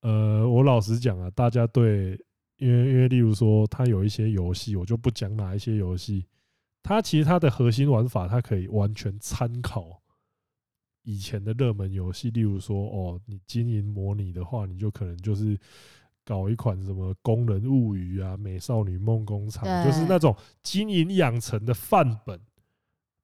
[0.00, 2.10] 呃，我老实讲啊，大家对，
[2.58, 6.26] 因为因为例如说，它有一些游戏，我就不讲哪一些游戏，
[6.82, 10.00] 它其实它的核心玩法，它可以完全参考。
[11.02, 15.58] 以前的热门游戏，例如说，哦，你经营模拟的话，你就可能就是
[16.24, 22.40] 搞一款什么《工人物语》啊，《美少女梦工厂》，就是那种经营养成的范本，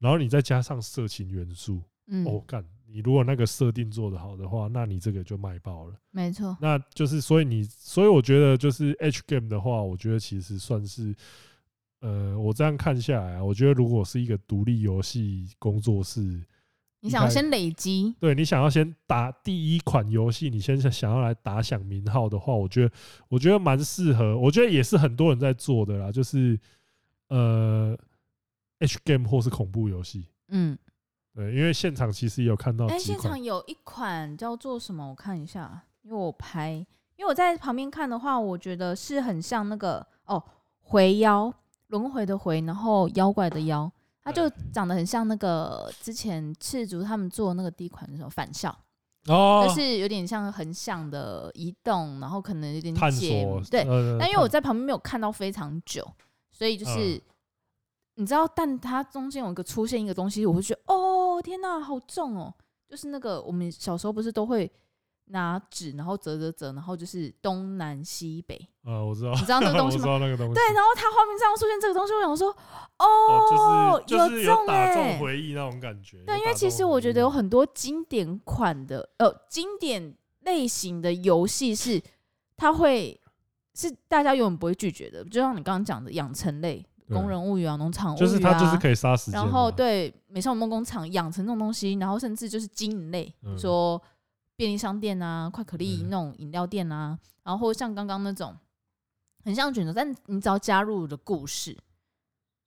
[0.00, 5.94] 然后你再加上色情元素，嗯，哦，干，你如果那个设定做得好的话，那你这个就卖爆了。
[6.10, 11.14] 没错，那就是所以你，所以我觉得就是 H game 的话，我觉得其实算是，
[12.00, 16.42] 呃，我这样看下来啊，我觉得如果是一个独立游戏工作室。
[17.02, 22.94] 你想要先累积，对，你想要先打第一款游戏，你先想要来打响名号的话，我觉得
[23.28, 26.60] 我觉得蛮适合，我觉得也是很多人在做的啦，就是
[27.28, 27.96] 呃
[28.80, 30.76] ，H game 或是恐怖游戏，嗯，
[31.34, 35.08] 对，因为现场其实也有看到，哎，现场有一款叫做什么？
[35.08, 36.72] 我看一下，因为我拍，
[37.16, 40.42] 因为我在旁边看的话，我觉得是很像那个哦，
[40.80, 41.52] 回妖
[41.86, 43.90] 轮回的回，然后妖怪的妖。
[44.22, 48.68] 它就长得很像那个之前赤足他们做那个第一款的时候返校，
[49.28, 53.82] 哦，就是有点像横向的移动，然后可能有点解对。
[54.18, 56.06] 但因为我在旁边没有看到非常久，
[56.50, 57.20] 所以就是
[58.20, 62.54] 你知道，但它中间有一个出现一个东西，我会觉得哦天哪，好重哦！
[62.88, 64.70] 就是那个我们小时候不是都会。
[65.32, 68.56] 拿纸，然后折折折，然后就是东南西北。
[68.82, 70.02] 啊，我知道，你知道那个东西吗？
[70.02, 70.54] 我知道那个东西。
[70.54, 72.48] 对，然后它画面上出现这个东西，我想说，
[72.98, 76.20] 哦，就是有打中回忆那种感觉。
[76.24, 82.02] 对，因为其实我觉得有很多经典款的，呃，经典类型的游戏是，
[82.56, 83.20] 它会
[83.72, 85.22] 是大家永远不会拒绝的。
[85.26, 89.40] 就像你刚刚讲的养成类，工人物语啊，农场物语啊，就是它就是可以杀时间。
[89.40, 94.00] 然后对美少女梦工厂养成这种东西，然后甚至就是经营类，说。
[94.56, 98.54] 便利商店啊，快可力那种饮料店啊，然后像刚刚那种
[99.42, 101.74] 很像卷轴，但你只要加入了故事，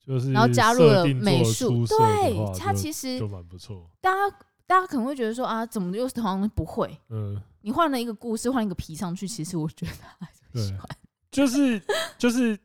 [0.04, 3.88] 就是然后加入了美术，对，它其实就蛮不错。
[4.02, 7.00] 大家大家可能会觉得说啊，怎么又是同样不会？
[7.10, 10.90] 嗯，你换了一个故事，换一个皮上去，其实我觉得还是喜欢。
[11.30, 11.80] 就是
[12.18, 12.58] 就是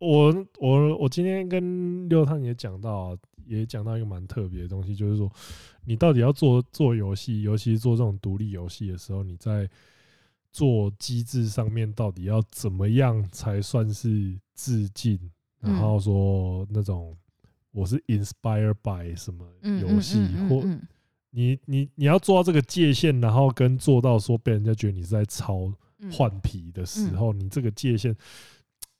[0.00, 3.18] 我我我今天跟六探也讲到啊。
[3.46, 5.28] 也讲到一个蛮特别的东西，就是说，
[5.84, 9.68] 你到底要做做游戏，尤其是做这种独立游戏的时候，你在
[10.52, 15.18] 做机制上面到底要怎么样才算是致敬？
[15.58, 17.16] 然后说那种
[17.72, 19.44] 我是 inspired by 什么
[19.80, 20.62] 游戏，或
[21.30, 25.72] 你你你要做到这个界限，然后跟做到说被人家觉得你是在抄
[26.12, 28.14] 换皮的时候，你这个界限，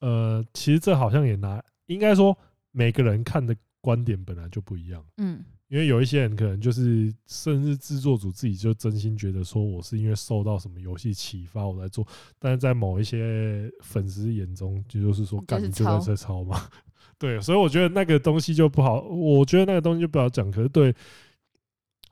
[0.00, 2.36] 呃，其实这好像也拿，应该说
[2.72, 3.56] 每个人看的。
[3.82, 12.06] 观点本来就不一样，嗯，因为有一些人可能就是，甚至制作组自己就真心觉得说，我是因为受到什么游戏启发我在做，
[12.38, 16.68] 但是在某一些粉丝眼中，就就是说，干你就在这抄嘛，
[17.18, 20.50] 对，所以我觉得那个东西就不好，我觉得那个东西就不好讲。
[20.50, 20.94] 可是对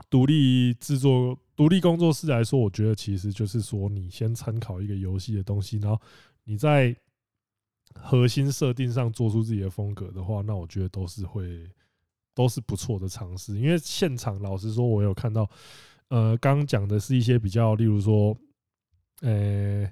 [0.08, 6.00] 独立制作、独立工作室来说，我觉得其实就是说，你先参考一个游戏的东西，然后
[6.44, 6.96] 你在。
[8.00, 11.68] 核心设定上做出自己的风格的话，那我觉得都是会
[12.34, 13.58] 都是不错的尝试。
[13.58, 15.48] 因为现场老实说，我有看到，
[16.08, 18.36] 呃，刚讲的是一些比较，例如说，
[19.20, 19.90] 呃，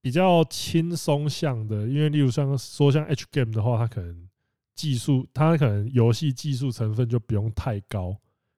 [0.00, 1.86] 比较轻松向的。
[1.86, 4.28] 因为例如像说像 H game 的话，它可能
[4.74, 8.16] 技术，它可能游戏技术成分就不用太高。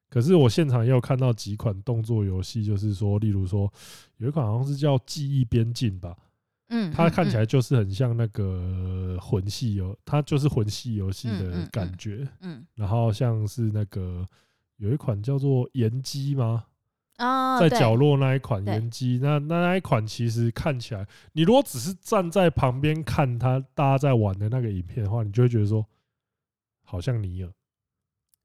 [0.09, 3.73] 可是我现场也有看到几款动作游戏，就是说，例如说
[4.19, 6.17] 有一款好像是叫《记忆边境》吧。
[6.75, 12.27] 嗯，它看起来就是很像那个魂系游，它就是魂系游戏的感觉。
[12.41, 14.27] 嗯，然后像是那个
[14.79, 16.65] 有一款叫做岩机吗？
[17.19, 25.85] 啊，在角落那一款岩机，那那那一款其实看起来，你如果只是站在旁边看它大家在玩的那个影片的话，你就会觉得说，
[26.87, 27.53] 好像尼尔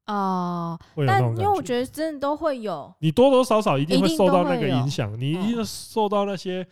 [0.04, 6.68] 哦，但因为我觉得真的都会有，你多多少少一定会受到那个影响，你一定受到那些。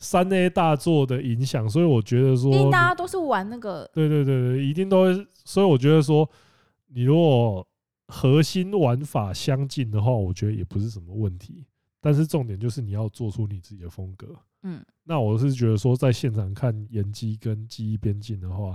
[0.00, 5.26] 三 A 大作的影响，所以我觉得说，因为大家都是玩那个，对对对对，一定都会。
[5.44, 6.28] 所以我觉得说，
[6.88, 7.64] 你如果
[8.08, 11.66] 核心玩法相近的话，我觉得也不是什么问题。
[12.00, 14.34] 但是重点就是你要做出你自己的风格。
[14.62, 18.74] 嗯，那我是觉得说，在现场看岩机跟记忆边境的话，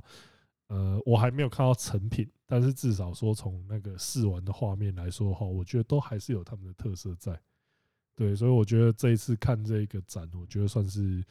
[0.68, 7.40] 呃，我还没有看到成品，但是至少说从那个试玩的画面来说的话，我觉得都还是有他们的特色在。
[8.16, 11.24] 对，所以我觉得这一次看这个展，我觉得算是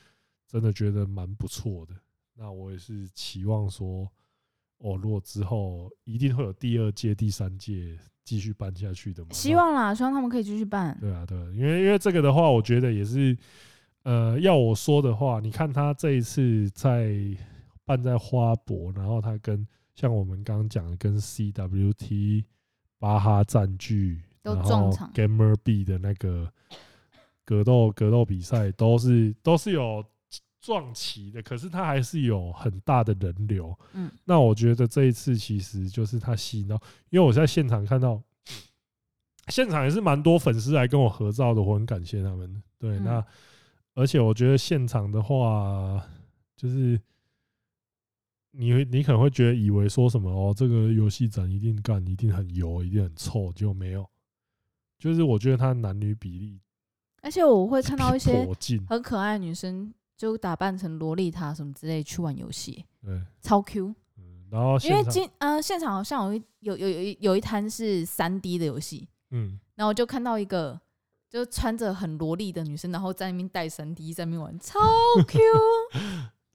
[0.47, 1.95] 真的觉得蛮不错的。
[2.35, 4.07] 那我也是期望说，
[4.79, 9.29] 哦，如果之后一定会有第二届、第三届继续办下去的嘛？
[9.33, 10.97] 希望啦，希望他们可以继续办。
[11.01, 13.37] 对啊，对啊，因为因为这个的话，我觉得也是，
[14.03, 17.17] 呃，要我说的话，你看他这一次在
[17.85, 22.45] 办在花博，然后他跟像我们刚刚讲的，跟 CWT
[22.99, 26.53] 巴哈占据，然后 Gamer 的那个
[27.45, 30.05] 格斗格斗比赛，都是都是有。
[30.61, 33.79] 撞期的，可是他还是有很大的人流。
[33.93, 36.81] 嗯，那我觉得这一次其实就是他吸引到，
[37.11, 38.19] 因为我在现场看到，
[39.49, 42.63] 现场也是蛮多粉丝来跟我合照的，我很感谢他们。
[42.79, 43.23] 对，那
[43.93, 46.03] 而且我觉得现场的话，
[46.57, 46.99] 就是
[48.53, 54.09] 你你可能会觉得以为说什么哦，这个游戏展一定干，一定很油，一定很臭，结果没有。
[54.99, 56.61] 就是我觉得他男女比例，
[57.23, 58.47] 而且我会看到一些
[58.89, 59.93] 很可爱的女生。
[60.17, 63.93] 就打扮成萝莉塔什么之类去玩游戏，对，超 Q。
[64.17, 70.81] 嗯，然后因为今呃现场好像有一有有有一有一摊是三 D 的游戏，嗯，然后我就看到一个
[71.29, 74.79] 就穿着很萝莉的女生，然后在那边带三 D 在那边玩，超
[75.27, 75.41] Q。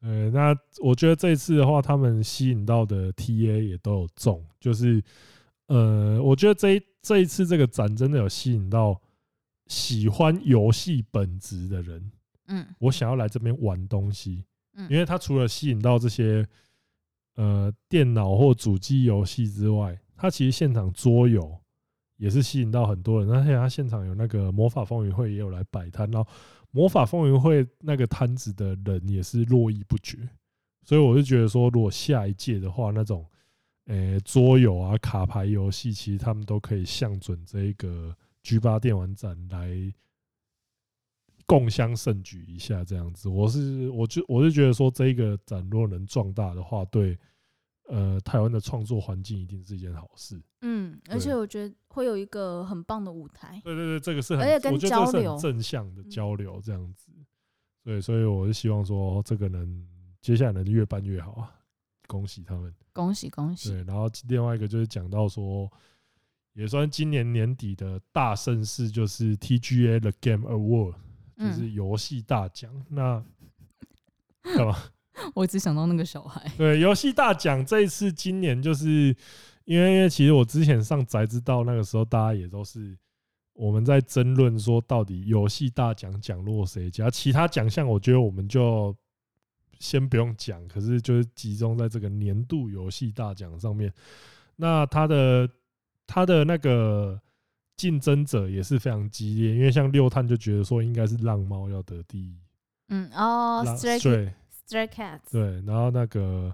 [0.03, 5.03] 呃，那我觉得这次的话，他们吸引到的 TA 也都有中，就是
[5.67, 9.02] 呃，我觉得这一这一次这个展真的有吸引到
[9.68, 12.12] 喜欢游戏本质的人。
[12.47, 14.43] 嗯，我想要来这边玩东西，
[14.74, 16.45] 嗯因为它除了吸引到这些
[17.36, 21.58] 呃电脑或主机游戏之外，它其实现场桌游
[22.18, 23.32] 也是吸引到很多人。
[23.32, 26.30] 而且它现场有那个魔法风云会也有来摆摊，然后
[26.72, 30.18] 魔法风云会那个摊子的人也是络绎不绝。
[30.84, 33.24] 所以我就觉得说，如果下一届的话，那种
[33.89, 39.93] 呃桌游啊、卡牌游戏，其实他们都可以向准这一个 G 八电玩展来。
[41.45, 47.17] 共襄盛举一下，这样子，我是我就我是觉得说，这一个展如果能壮大的话，对，
[47.87, 50.39] 呃，台湾的创作环境一定是一件好事。
[50.61, 53.59] 嗯，而且我觉得会有一个很棒的舞台。
[53.63, 57.11] 对对对，这个是很，而且跟交流正向的交流这样子。
[57.83, 59.87] 对，所以我是希望说，这个能
[60.21, 61.51] 接下来能越办越好啊！
[62.05, 63.69] 恭喜他们，恭喜恭喜。
[63.69, 65.71] 对，然后另外一个就是讲到说，
[66.53, 70.95] 也算今年年底的大盛事，就是 TGA The Game Award。
[71.39, 73.23] 就是游戏大奖，那
[74.43, 74.75] 干嘛？
[75.33, 76.51] 我只想到那个小孩。
[76.57, 79.15] 对，游戏大奖这一次今年就是
[79.63, 82.93] 因为，因为其实我之前上宅知道那个时候，大家也都是
[83.53, 87.09] 我们在争论说，到底游戏大奖奖落谁家？
[87.09, 88.93] 其他奖项我觉得我们就
[89.80, 93.91] 先不用讲，可是就是集中在这个年度游戏大奖上面。
[94.57, 95.49] 那他的
[96.05, 97.19] 他的那个。
[97.80, 102.38] 竞争者也是非常激烈，因为像六探就觉得说应该是浪猫要得第一。
[102.89, 104.34] 嗯哦，Stray
[104.67, 106.53] Stray Cat 对，然后那个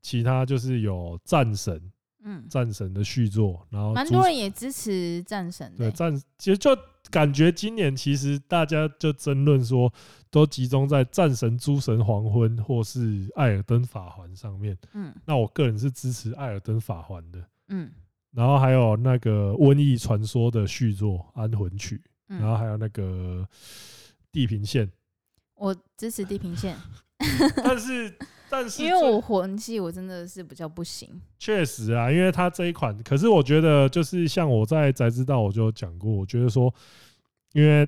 [0.00, 5.70] 其他就是有战神，嗯，战神的续作，然后蛮多人也支持战神。
[5.76, 6.74] 对战，其实就
[7.10, 9.92] 感觉今年其实大家就争论说，
[10.30, 14.76] 都集中在战神、诸神黄昏或是艾尔登法环上面。
[14.92, 17.44] 嗯，那我个人是支持艾尔登法环的。
[17.68, 17.90] 嗯。
[18.32, 22.02] 然后还有那个《瘟疫传说》的续作《安魂曲》，
[22.40, 23.46] 然后还有那个
[24.32, 24.84] 《地平线》，
[25.54, 26.76] 我支持《地平线》，
[27.62, 28.12] 但是
[28.54, 31.20] 但是因为我魂系我真的是比较不行。
[31.40, 36.72] 确实啊，因为它这一款，可是我觉得就是像我在宅知道我就讲过，我觉得说，
[37.52, 37.84] 因为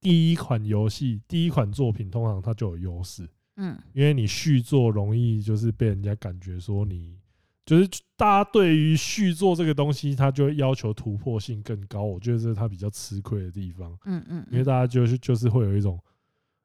[0.00, 7.16] 第一款游戏、第一款作品通常它就有优势，嗯，因为你续作容易就是被人家感觉说你。
[7.64, 13.94] 就是大家对于续作这个东西，他就会要求突破性更高，我觉得这是他比较吃亏的地方。
[14.06, 16.00] 嗯嗯，因为大家就是就是会有一种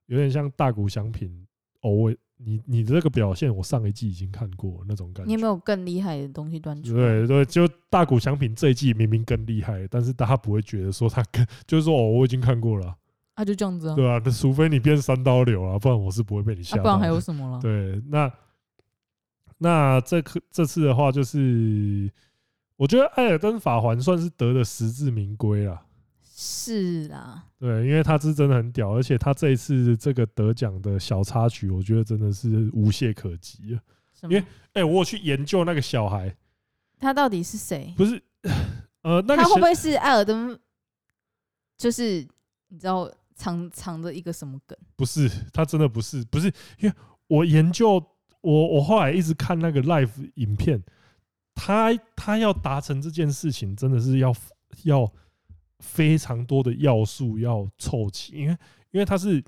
[0.05, 1.45] 有点像大谷翔平
[1.81, 2.15] 哦，我
[2.45, 5.27] 你你的这个表现，我上一季已经看过那种感觉。
[5.27, 6.93] 你有没有更厉害的东西端出？
[6.93, 12.95] 对对，就大谷翔平这一季明明更厉害，但是大家不会觉得说他更 就是说哦，我已经看过了。
[13.35, 13.95] 啊，就这样子啊。
[13.95, 16.83] 对啊，那除非你变三刀流啊，不然我是不会被你吓到。
[16.83, 17.59] 不然还有什么了？
[17.61, 18.31] 对，那。
[19.59, 22.11] 那这次这次的话，就是
[22.75, 25.79] 我觉得《艾尔登法环》算是得的实至名归了。
[26.43, 33.79] 是啦，对，因为他是真的很屌，而且他这一次这个得奖的小插曲，我觉得真的是无懈可击啊。
[34.23, 36.35] 因为，哎，我有去研究那个小孩，
[36.99, 37.93] 他到底是谁？
[37.95, 38.21] 不是，
[39.03, 40.57] 呃，那个他会不会是艾尔登？
[41.77, 42.27] 就是
[42.67, 44.77] 你知道藏藏着一个什么梗？
[44.95, 46.47] 不是，他真的不是，不是，
[46.79, 46.95] 因为
[47.27, 48.03] 我研究。
[48.41, 50.83] 我我后来一直看那个 live 影片，
[51.55, 54.35] 他他要达成这件事情，真的是要
[54.83, 55.09] 要
[55.83, 58.57] 非常多的要素要凑齐，因为
[58.91, 59.43] 因为他是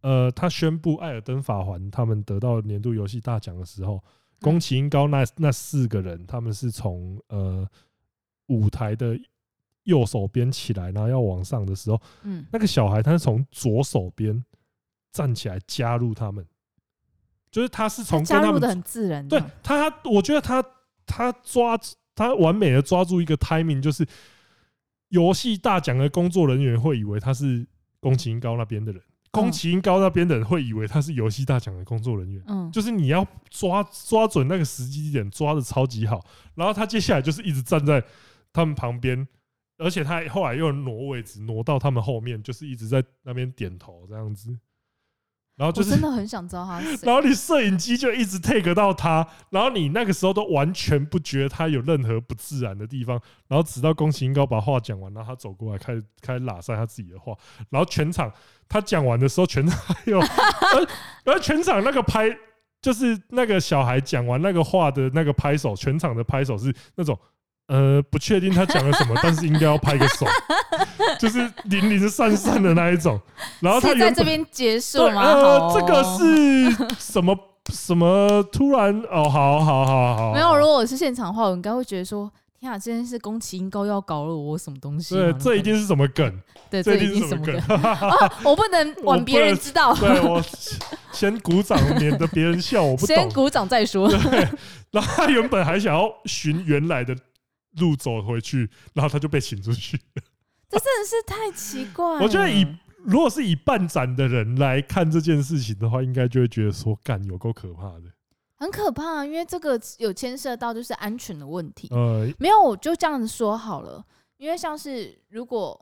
[0.00, 4.02] 呃，他宣布《艾尔登法环》他们得到年度游戏大奖的时候，
[4.40, 7.68] 宫崎英高那那四个人，他们是从呃
[8.46, 9.16] 舞台的
[9.84, 14.42] 右手边起来，然后要往上的时候，嗯，那个小孩他是从左手边
[15.12, 16.44] 站起来加入他们，
[17.50, 20.64] 就是他是从加入的很自然，对他，我觉得他
[21.06, 21.78] 他抓
[22.14, 24.04] 他完美的抓住一个 timing，就是。
[25.12, 27.66] 游戏大奖的工作人员会以为他是
[28.00, 32.42] 宫崎英高那边的人，宫崎英高那边的人会以为他是游戏大奖的工作人员。
[32.46, 36.24] 嗯，就是你要抓抓准那个时机点，抓的超级好。
[36.54, 38.02] 然后他接下来就是一直站在
[38.54, 39.28] 他们旁边，
[39.76, 44.58] 而且他后来又挪位置，挪到他们后面，就是一直在那边点头这样子。
[45.62, 47.02] 然后就是真的很想知道他是谁。
[47.06, 53.20] 然后你摄影机就一直 take 到他，然后你那个时候都完全不觉得他有任何不自然的地方。
[53.46, 57.32] 然后直到宫崎英高把话讲完，然后他走过来开始开始拉塞他自己的话。
[57.70, 58.28] 然后全场
[58.68, 60.88] 他讲完的时候，全场 还有而
[61.26, 62.28] 而全场那个拍，
[62.80, 67.16] 就是那个小孩讲完那个话的那个拍手，全场的拍手是那种。
[67.72, 70.26] 呃，不确定他讲了什么， 但是应该要拍个手，
[71.18, 73.18] 就是零零散散的那一种。
[73.60, 75.22] 然后他在这边结束吗？
[75.22, 77.34] 呃，这个是什么
[77.72, 78.42] 什么？
[78.52, 80.32] 突然哦，好好好好。
[80.34, 85.14] 没有，如果我是现场的话，我应该会觉得说：天啊，这件事宫崎英高要搞了我什么东西？
[85.14, 86.30] 对，这一定是什么梗？
[86.68, 87.58] 对，这一定是什么梗？
[88.44, 89.94] 我不能 让别人知道。
[89.94, 90.42] 对，我
[91.10, 92.82] 先鼓掌，免得别人笑。
[92.82, 93.16] 我不懂。
[93.16, 94.10] 先鼓掌再说。
[94.10, 94.46] 对。
[94.90, 97.16] 然后他原本还想要寻原来的。
[97.78, 99.98] 路走回去，然后他就被请出去。
[100.68, 102.04] 这真的是太奇怪。
[102.20, 102.66] 我觉得以
[103.04, 108.04] 如果是以办展的人来看这件事情的话，应该就会觉得说，干有够可怕的，
[108.56, 109.24] 很可怕。
[109.24, 111.88] 因为这个有牵涉到就是安全的问题。
[111.90, 114.02] 呃，没有，我就这样子说好了。
[114.38, 115.78] 因为像是如果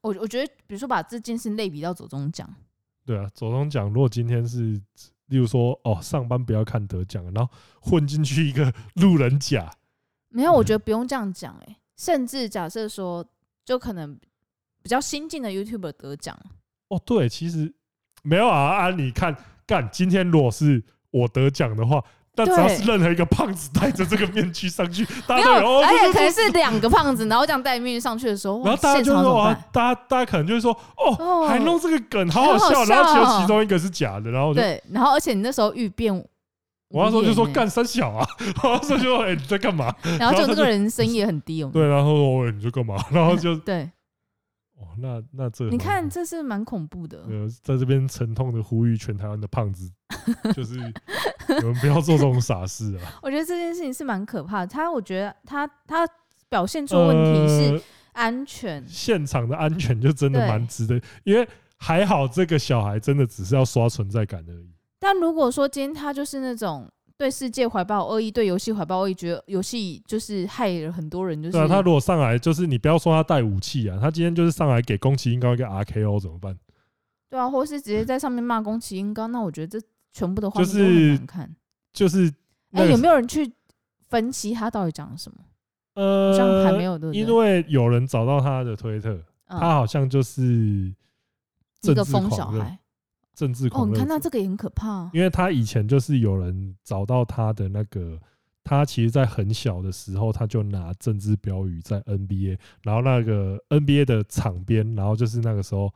[0.00, 2.52] 我我觉得，比如说把这件事类比到走钟奖，
[3.04, 4.80] 对啊，走钟奖如果今天是
[5.26, 9.72] 例如说哦，上班不要看得奖，然后混进去一个路人甲。
[10.36, 11.76] 没有，我觉得不用这样讲哎。
[11.96, 13.24] 甚至假设说，
[13.64, 14.14] 就可能
[14.82, 16.38] 比较新进的 YouTuber 得奖。
[16.88, 17.72] 哦，对，其实
[18.22, 18.90] 没有啊啊！
[18.90, 19.34] 你看，
[19.66, 32.84] 干今天如果是我得奖的话，但只要是任何一个胖子戴着这个面具上去， 大家都有，而且可能是两个胖子，然后这样戴面具上去的时候，然后大家就说啊，大家大家可能就会说，哦，还弄这个梗，好好笑。
[32.84, 36.22] 然后其中一个是假的，然后对，然后而且你那时候预变。
[36.88, 38.26] 我那时候就说干三小啊，
[38.62, 39.92] 我那时候就说哎、欸、你在干嘛？
[40.20, 41.70] 然后就那个人声音也很低哦。
[41.72, 42.96] 对，然后说哎你在干嘛？
[43.10, 43.90] 然后就对，
[44.78, 47.18] 哦那那这你看这是蛮恐怖的。
[47.28, 49.90] 呃，在这边沉痛的呼吁全台湾的胖子，
[50.54, 53.18] 就是你们不要做这种傻事啊。
[53.20, 54.66] 我觉得这件事情是蛮可怕的。
[54.66, 56.08] 他我觉得他他
[56.48, 57.82] 表现出问题是
[58.12, 61.46] 安全，呃、现场的安全就真的蛮值得，因为
[61.78, 64.70] 还好这个小孩真的只是要刷存在感而已。
[65.06, 71.68] 但如果说今天他就是那种对世界怀抱恶意，对游戏怀抱恶意，觉得游戏就是害了很多人，就是对啊。
[71.68, 76.58] 他如果上来就是你不要说他带武器啊，他今天就是上来给宫崎英高一个 RKO 怎么办？
[77.30, 81.56] 对啊，或是直接在上面骂宫崎英高，那我觉得这全部的画面都很难看。
[81.92, 82.26] 就是
[82.72, 83.52] 哎、欸，有没有人去
[84.08, 85.38] 分析他到底讲了什么？
[85.94, 89.14] 呃，好像还没有的，因为有人找到他的推特，
[89.46, 90.42] 嗯、他好像就是
[91.82, 92.76] 一个疯小孩。
[93.36, 93.90] 政治恐惧。
[93.90, 95.08] 哦，你看到这个也很可怕。
[95.12, 98.18] 因为他以前就是有人找到他的那个，
[98.64, 105.92] 他其实，在很小的时候他就拿政治标语在 NBA，然后那个 NBA 的场边，然后就是那个时候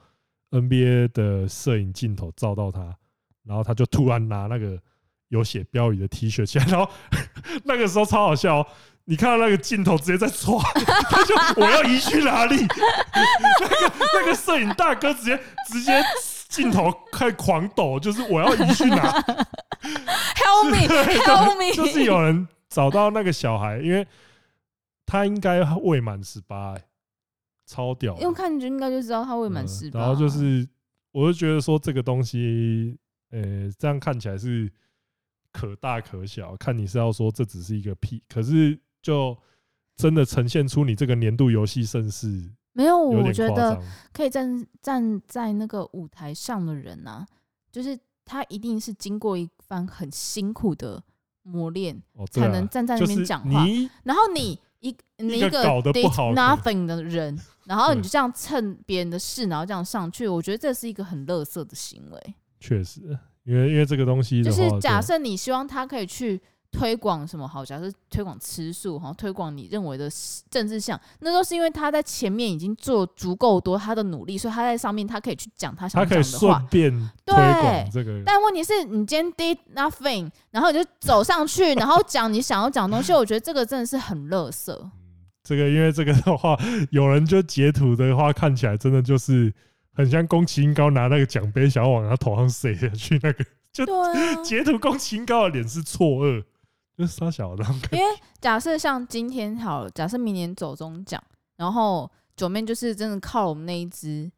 [0.50, 2.94] NBA 的摄影镜头照到他，
[3.44, 4.78] 然后他就突然拿那个
[5.28, 6.88] 有写标语的 T 恤起来，然后
[7.64, 8.66] 那个时候超好笑喔，
[9.06, 10.60] 你看到那个镜头直接在抓，
[11.10, 12.56] 他就我要移去哪里？
[12.60, 15.36] 那个那个摄影大哥直接
[15.66, 15.92] 直接。
[16.50, 19.22] 镜头开狂抖，就是我要移去哪
[20.34, 21.72] ？Help me，Help me！
[21.72, 24.06] 就是有人找到那个小孩，因为
[25.06, 26.76] 他应该未满十八，
[27.66, 28.18] 超屌。
[28.18, 30.00] 用看就应该就知道他未满十八。
[30.00, 30.68] 然后就是，
[31.12, 32.98] 我就觉得说这个东西，
[33.30, 34.68] 呃，这样看起来是
[35.52, 39.38] 可大可小，看你是要说这只是一个屁，可是就
[39.96, 42.50] 真的呈现出你这个年度游戏盛事。
[42.72, 43.80] 没有，我觉得
[44.12, 47.26] 可以站站在那个舞台上的人啊，
[47.72, 51.02] 就是他一定是经过一番很辛苦的
[51.42, 52.00] 磨练，
[52.30, 53.66] 才能站在那边讲话。
[54.04, 62.34] 然后你一你一个 did nothing 的人，然后你就这样蹭别人的事，然后这样上去，我觉得这是一个很垃圾的行为。
[62.60, 63.00] 确实，
[63.44, 66.40] 因为因为这个东西，就是假设你希望他可以去
[66.72, 67.64] 推广什么好？
[67.64, 70.08] 假设推广吃素哈，推广你认为的
[70.48, 76.22] 政治项，那都是因为他在前面已经做足够多他的努力，所以他在上面他可以去讲他想讲的话。
[76.22, 78.12] 他可以顺便推广这个。
[78.12, 84.72] 对，但问题是你今天 did nothing，然后你就走上去，然后讲你想要讲的东西，我觉得这个真的是很垃圾。
[85.42, 86.56] 这个因为这个的话，
[86.90, 89.52] 有人就截图的话，看起来真的就是
[89.92, 93.84] 很像宫崎英高拿那个奖杯想要往他头上塞下去，那个就
[94.44, 96.44] 截图宫崎英高的脸是错愕。
[97.06, 98.04] 杀小的，因为
[98.40, 101.22] 假设像今天好了，假设明年走中奖，
[101.56, 104.30] 然后九妹就是真的靠我们那一支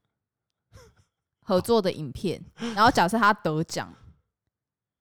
[1.45, 2.43] 合作的影片，
[2.75, 3.93] 然后假设他得奖，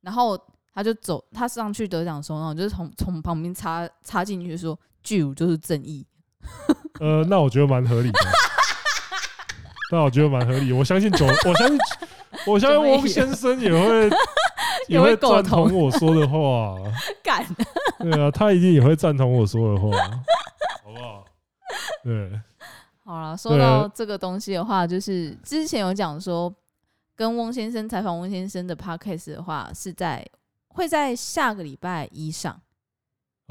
[0.01, 0.39] 然后
[0.73, 6.05] 他就走，他上去得奖的时候，然后就是从从旁边插插进去说，巨乳就是正义。
[6.99, 8.19] 呃，那我觉得蛮合理的，
[9.91, 11.77] 那我觉得蛮合理，我相信九，我相信
[12.47, 14.09] 我相信翁先生也会。
[14.87, 16.75] 也会赞同我说的话，
[17.23, 17.45] 敢，
[17.99, 19.89] 对啊，他一定也会赞同我说的话，
[20.83, 21.23] 好不好？
[22.03, 22.31] 对，
[23.05, 26.53] 好了，说到这个东西的话，就是之前有讲说，
[27.15, 30.25] 跟翁先生采访翁先生的 podcast 的话，是在
[30.69, 32.59] 会在下个礼拜一上。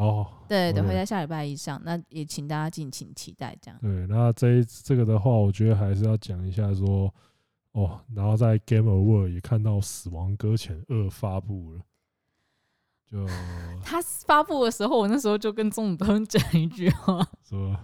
[0.00, 3.78] 哦，对对，会在下礼拜一上，那也请大家敬请期待，这样。
[3.80, 7.12] 对，那这一这个的话，我觉得还是要讲一下说。
[7.72, 11.80] 哦，然后在 Game Award 也看到《死亡搁浅二》发布了，
[13.06, 13.24] 就
[13.84, 17.76] 他发布的时候，我那时候就跟钟子东讲一句话，说。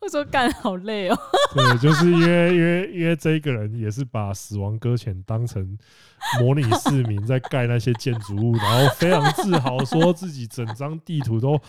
[0.00, 1.18] 我说干好累哦。
[1.54, 5.76] 对，就是因为因为因为这一个人也是把死亡搁浅当成
[6.40, 11.60] 模拟市民在盖那些建筑物，然后非常自豪说自己整张地图都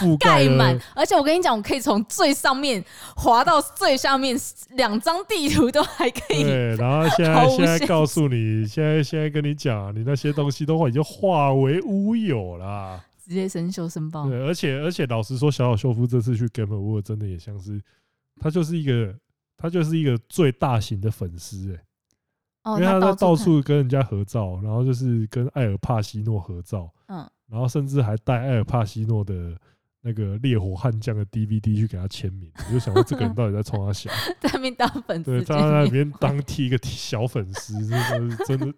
[0.00, 2.84] 覆盖满，而且我跟你讲，我可以从最上面
[3.16, 4.36] 滑到最下面，
[4.70, 6.42] 两张地图都还可以。
[6.42, 13.00] 对，然后现在 现在告诉你，现在现在跟你讲，你那些东西都已经化为乌有了。
[13.26, 14.28] 直接生锈申报。
[14.28, 17.82] 对，而且而且老实说，小小秀夫这次去 Game Award 真的也像是，
[18.38, 19.12] 他就是一个
[19.56, 29.58] 他就是一个最大型的粉丝哎、欸，因为他在到处跟人家合照，然后就是跟艾尔帕西诺合照，嗯，然后甚至还带艾尔帕西诺的
[30.00, 34.08] 那个烈火悍将的 DVD 去给他签名，我就想说这个人到底在冲他笑，
[34.38, 38.72] 在那边当粉丝，对，他在那边当替一个小粉丝，真的真的。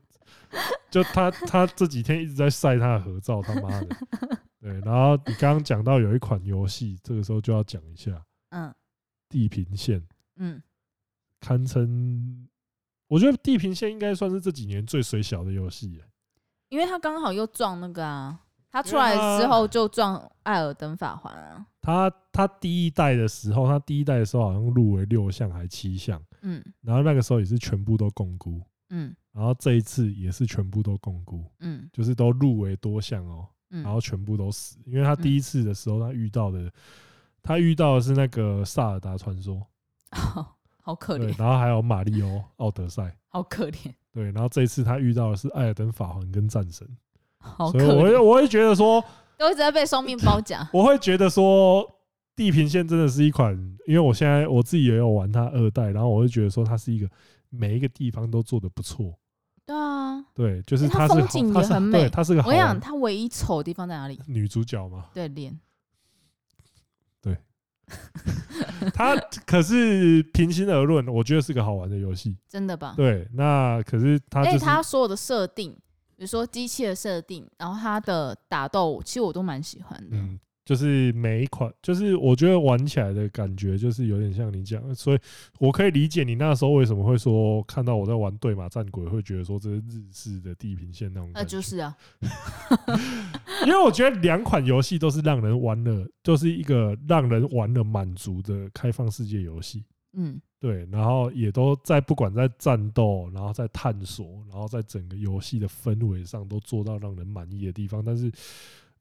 [0.91, 3.89] 就他，他这几天一直在晒他的合照，他妈的，
[4.61, 4.81] 对。
[4.81, 8.75] 然后你刚刚讲到有一款游戏，这个时候就要讲一下，嗯，
[9.29, 10.03] 地平线，
[10.37, 10.63] 嗯，
[11.41, 12.49] 堪称，
[13.09, 16.03] 我觉得地平线应该算是这几年最水小的游戏，
[16.69, 18.41] 因为他刚好又撞那个啊，
[18.71, 21.67] 他出来之后就撞艾尔登法环啊。
[21.81, 28.53] 他他第一代的时候，他第一代的时候好像入围六项还七项，嗯，然后那个时候也是全部都摃龟，
[28.91, 29.15] 嗯。
[29.33, 36.69] 然后这一次也是全部都摃龟，嗯，就是都入围多项哦，然后全部都死，因为他第一次的时候他遇到的，
[37.41, 39.65] 他遇到的是那个萨尔达传说，
[40.83, 46.85] 好可怜，然后还有马里奥奥德赛，好可怜，对，然后这一次他遇到的是艾尔登法环跟战神，
[47.39, 49.01] 好所以我会我会觉得说，
[49.37, 51.89] 都一直在被双面包夹， 我会觉得说
[52.35, 53.55] 地平线真的是一款，
[53.87, 57.09] 因为我现在我自己也有玩它二代，然后我会觉得说它是一个
[57.51, 59.19] 每一个地方都做的不错。
[59.67, 62.09] 对啊，对，就是它是风景也很美。
[62.09, 64.19] 它是个，我想它唯一丑的地方在哪里？
[64.27, 65.59] 女主角嘛，对脸，
[67.21, 67.37] 对，
[68.95, 72.95] 它可是平心而论，我觉得是个好玩的游戏，真的吧？
[72.97, 75.73] 对，那可是它，而且它所有的设定，
[76.17, 80.17] 比如说机器的设定，然后它的打斗，其实我都蛮喜欢的。
[80.17, 85.19] 嗯就是每一款，就是我觉得玩起来的感觉，就是有点像你讲，所以
[85.59, 91.31] 我可以理解你那时候为什么会说看到我在玩对马战鬼，会觉得说这是日式的地平线那种。
[91.33, 91.97] 那就是啊，
[93.67, 99.83] 因为我觉得两款游戏都是让人玩了，就是一个让人玩了满足的开放世界游戏。
[100.13, 108.31] 嗯，对，然后也都在不管在战斗，然后在探索，然后在整个游戏的氛围上都做到让人满意的地方，但是。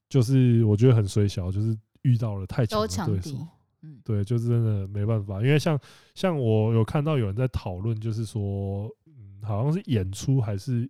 [0.09, 3.47] 就是我觉得很衰小，就是遇到了太强的对手，
[3.81, 5.41] 嗯，对，就是真的没办法。
[5.41, 5.77] 因为像
[6.15, 10.89] 像我有看到有人在讨论，就是说，嗯，好像是演出还是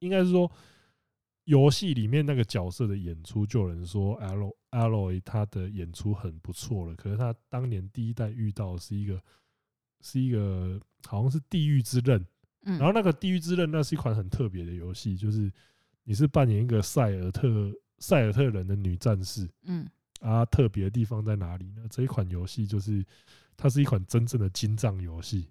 [0.00, 0.50] 应该是说
[1.44, 6.96] 游戏里面那个角色的演出，就有人说 Aloy Aloy 他的演出很不错了。
[6.96, 9.22] 可是他当年第一代遇到的是一个
[10.00, 12.26] 是一个好像是地狱之刃，
[12.62, 15.48] 然后那个地狱之刃那是一款很特别的游戏，就是
[16.02, 17.72] 你是扮演一个赛尔特。
[17.98, 19.86] 赛尔特人的女战士，嗯，
[20.20, 21.82] 啊，特别的地方在哪里呢？
[21.90, 23.04] 这一款游戏就是，
[23.56, 25.48] 它是一款真正的金藏游戏。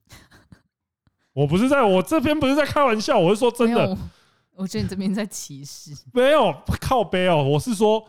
[1.34, 3.98] 我不是在我这边不是在开玩笑，我是说真的。
[4.56, 5.92] 我觉得你这边在歧视。
[6.12, 8.04] 没有靠背哦，我是说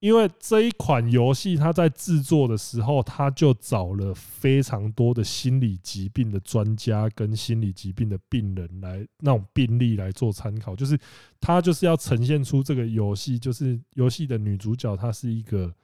[0.00, 10.96] 因为这一款游戏，它在制作的时候，它就找了非常多的心理疾病的专家跟心理疾病的病人来那种病例来做参考，就是
[11.40, 15.74] 它就是要呈现出这个游戏，就是游戏的女主角她是一个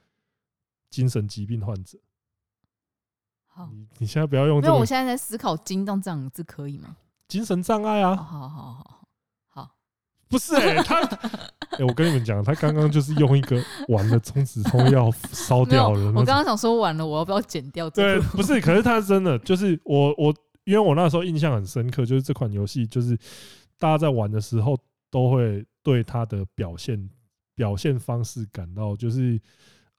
[0.89, 1.97] 精神疾病患者。
[3.47, 6.95] 好，你你现在不要用这个，因为我现在在思考“精”这样子可以吗？
[7.27, 8.15] 精神障碍啊！
[8.15, 8.94] 好好好。
[10.35, 13.57] 不是哎、欸，他哎、 欸，我跟你们讲，他刚刚就是用一个
[13.87, 16.07] 完了中止痛药烧掉了。
[16.07, 17.89] 我刚刚想说完了，我要不要剪掉？
[17.89, 23.17] 对，不是，可是他真的就是我我，因为我那时候印象很深刻，就是这款游戏就是
[23.79, 24.77] 大家在玩的时候
[25.09, 27.09] 都会对他的表现
[27.55, 29.39] 表现方式感到就是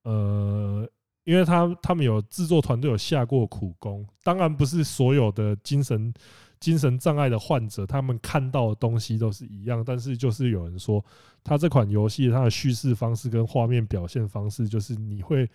[0.05, 0.87] 呃，
[1.27, 6.15] 因为他他们有制作团队有下过苦功，当然不是所有的精神。
[6.59, 11.05] 精神障碍的患者，他们看到的东西都是一样，但是就是有人说，
[11.45, 15.49] 他这款游戏它的叙事方式跟画面表现方式，就是你会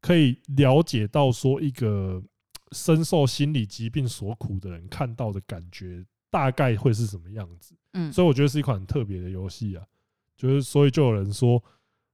[0.00, 2.22] 可以了解到说，一个
[2.70, 7.74] 深受心理疾病所苦的人看到的感觉大概会是什么样子。
[7.94, 9.84] 嗯，所以我觉得是一款很特别的游戏啊，
[10.36, 11.62] 就是所以就有人说，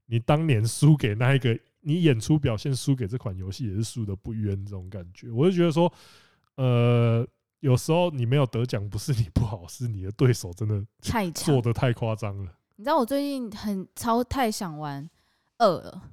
[0.07, 5.31] 你当年输给那一个，你演出表现输给这款游戏也是输的不冤这种感觉。
[5.31, 5.93] 我就觉得说，
[6.57, 7.27] 呃。
[7.63, 12.53] 有时候你没有得奖，不是你不好，是你的对手真的太 做的太夸张了。
[12.75, 15.09] 你知道我最近很超太想玩
[15.59, 16.11] 二了，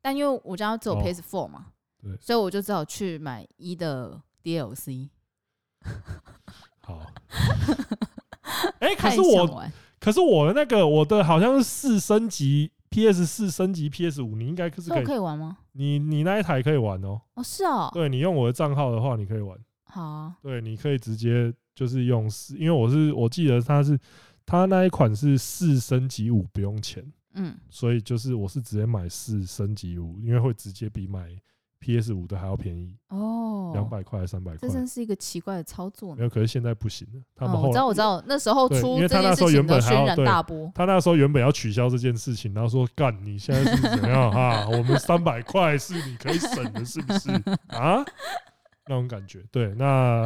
[0.00, 5.08] 但因为我家只有 PS4 嘛，对，所以我就只好去买一的 DLC。
[6.82, 7.12] 好，
[8.78, 9.68] 哎，可是我，
[9.98, 15.56] 可是我的那个我的好像是四升级 PS 四升级 PS 五，你应该可是可以可以玩吗？
[15.72, 17.20] 你你那一台可以玩哦。
[17.34, 17.90] 哦，是哦。
[17.92, 19.58] 对，你用我的账号的话，你可以玩。
[19.84, 23.98] 好、啊，对，你可以直接就是用四，因为我是我记得它是
[24.46, 31.28] 它那一款是四升级五不用钱，嗯，所以就是我是直接买四升级五，因为会直接比买
[31.82, 34.68] PS 五的还要便宜哦，两百块还是三百块？
[34.68, 36.14] 这真是一个奇怪的操作。
[36.14, 37.20] 没有，可是现在不行了。
[37.34, 44.68] 他们后我知道，我知道，那时候出，因为他那时候原本还要大波，他那时候原本要取消这件事情，然后说干，你现在是怎样 哈？
[44.70, 47.30] 我们三百块是你可以省的，是不是
[47.68, 48.04] 啊？
[48.86, 50.24] 那种感觉，对，那。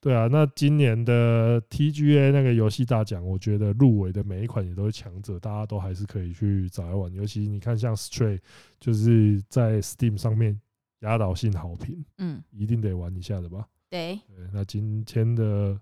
[0.00, 7.10] 对啊，那今年的 TGA 那个游戏大奖，我觉得入围的每一款也都是强者，大家都还是可以去找来玩。
[7.14, 8.38] 尤其你看，像 Stray，
[8.78, 10.60] 就是在 Steam 上面
[11.04, 13.68] 压倒性好评，嗯，一定得玩一下的吧？
[13.90, 14.18] 对。
[14.26, 15.78] 对，那今天的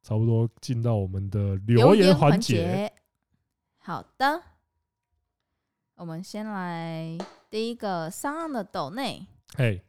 [0.00, 2.90] 差不多进到我们的留言环节。
[3.78, 4.40] 好的，
[5.96, 7.18] 我们先来
[7.50, 9.26] 第一个上岸的斗内。
[9.56, 9.82] 嘿。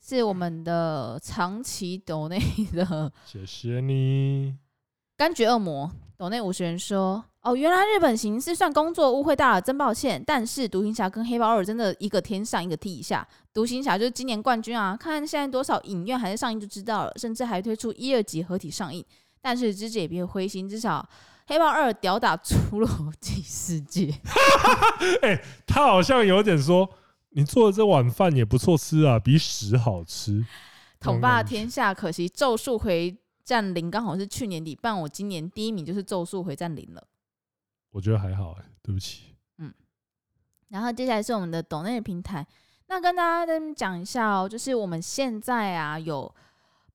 [0.00, 2.38] 是我们的长期斗内
[2.74, 4.54] 的，谢谢你。
[5.16, 10.22] 柑橘恶魔斗内五十元说：“哦，原来日本行是算工作误会大了，真抱歉。
[10.26, 14.96] 但是独行侠跟黑豹二真的一个天上一个地下，独行侠就是今年冠军啊！
[14.96, 19.04] 看现在多少影院还在上映就知道了，甚至还推出一二集合体上映。
[19.42, 21.06] 但是芝芝也别灰心，至少
[21.46, 22.88] 黑豹二屌打侏罗
[23.20, 24.14] 纪世界。
[25.20, 26.88] 哎，他好像有点说。”
[27.36, 30.46] 你做的这碗饭也不错吃啊，比屎好吃。
[31.00, 33.12] 统霸天下，可惜《咒术回
[33.44, 37.04] 战零》刚好是去年底，办我今年第一名就是《咒术回战零》了。
[37.94, 39.36] 我觉得还好哎、欸，对不起。
[39.58, 39.72] 嗯。
[40.68, 42.44] 然后接下来是我们的抖内平台，
[42.88, 46.34] 那跟大家再讲一下哦，就是我们现在啊有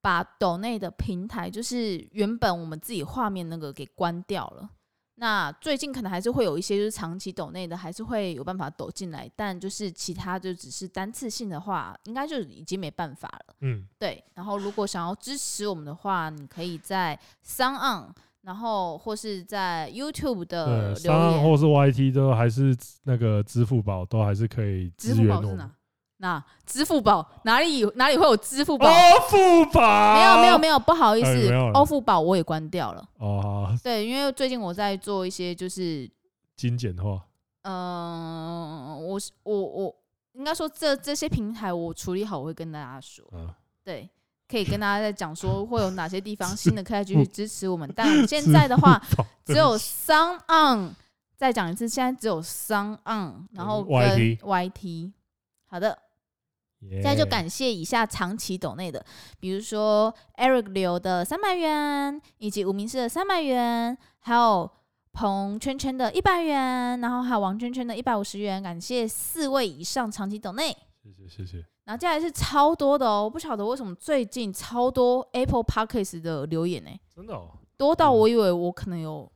[0.02, 4.70] 把抖内的平台，就是原本我们自己画面那个给关掉了。
[5.16, 13.56] 那最近可能还是会有一些就是长期抖内的，还是会有办法抖进来，但就是其他就只是单次性的话，应该就已经没办法了。
[13.62, 14.22] 嗯，对。
[14.34, 18.12] 然后如果想要支持我们的话，你可以在 SoundOn，
[18.42, 25.70] 然后或是在 YouTube 的留言，或是 YT 都还是那个支付宝都还是可以支付宝是哪。
[26.22, 28.86] 那支付宝哪里有哪里会有支付宝？
[28.86, 33.08] 欧付宝没有没有没有，不好意思，欧付宝我也关掉了。
[33.20, 36.10] 哦，对，因为最近我在做一些就是
[36.58, 37.26] 精简化。
[37.62, 39.96] 嗯，我我我
[40.34, 43.26] 应该说这这些平台我处理好，我会跟大家说。
[43.86, 44.10] 对，
[44.50, 47.90] 可以跟大家再讲说 会有哪些地方新的可以继续支持我们。
[47.96, 49.02] 但现在的话，
[49.46, 50.92] 只有 SoundOn。
[51.38, 55.14] 再讲一次，现在只有 SoundOn，然后跟 YT。
[55.68, 55.98] 好的。
[56.90, 59.06] 现在就感谢以下长期抖内的，
[59.38, 64.72] 比如说 Eric 刘的三百元，以及无名氏的三百元，还有
[65.12, 71.66] 彭圈圈的一百元，然后还有王圈圈的一百五十元，感谢四位以上长期抖内，谢谢谢谢。
[71.90, 76.92] 然后接下来是超多的哦，我不晓得为什么最近超多 Apple Podcast 的留言呢？
[77.16, 79.28] 真的哦，多到我以为我可能有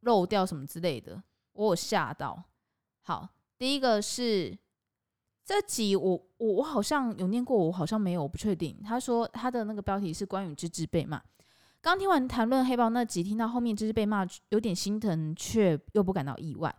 [0.00, 1.22] 漏掉什么之类的，
[1.52, 2.44] 我有吓到。
[3.04, 3.26] 好，
[3.56, 4.54] 第一个是
[5.42, 8.78] 这集我我我好像有念过，我好像没有，我不确定。
[8.84, 11.22] 他说他的那个标题是关于芝芝被骂。
[11.80, 16.76] 刚听完谈论黑豹那集，听到后面芝芝被骂，有点心疼，却又不感到意外。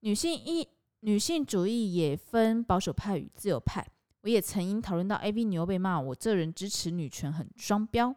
[0.00, 0.68] 女性一
[1.00, 3.82] 女性主义也分保守派与自由派。
[4.24, 8.14] 我也曾因讨论到 AV 女优被骂，我这人支持女权很双标，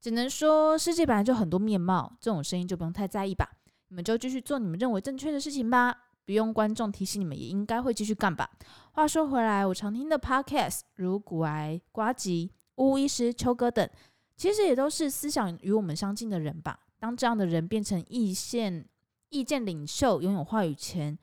[0.00, 3.48] 只能说世界本来就很多面貌，这种声音就不用太在意吧。
[3.86, 8.50] 你们就继续做你们认为正确的事情吧，不用观众提醒你们，也应该会继续干吧。
[8.94, 13.88] 话说回来，我常听的 Podcast 如古癌、瓜吉、巫医师、秋哥等，
[14.36, 16.80] 其实也都是思想与我们相近的人吧。
[16.98, 18.84] 当这样的人变成意见
[19.28, 21.16] 意见领袖，拥有话语权，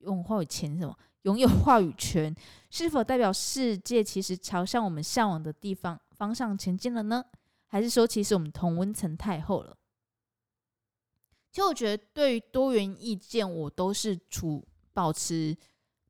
[0.00, 0.98] 拥有话语权什么？
[1.26, 2.32] 拥有话语权，
[2.70, 7.24] 是否代表世界其实朝向我们向往的地方方向前进了呢？
[7.66, 9.76] 还是说，其实我们同温层太厚了？
[11.50, 14.64] 其实我觉得，对于多元意见，我都是处
[14.94, 15.56] 保持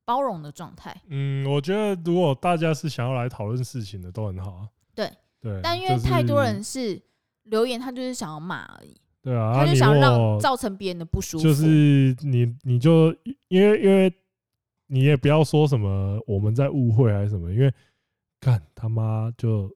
[0.04, 0.94] 包容的状态。
[1.06, 4.68] 嗯，我觉得如果大家是想要来讨论事情的，都很好啊。
[4.94, 5.10] 对
[5.40, 7.00] 对，但因为太多人是
[7.44, 8.94] 留言，他就是想要骂而已。
[9.22, 11.42] 对啊，他就想让造成别人的不舒服。
[11.42, 13.06] 就是你，你就
[13.48, 14.12] 因为因为。
[14.86, 17.72] 你也不要说什么我们在误会还是什么，因为
[18.40, 19.70] 干他妈就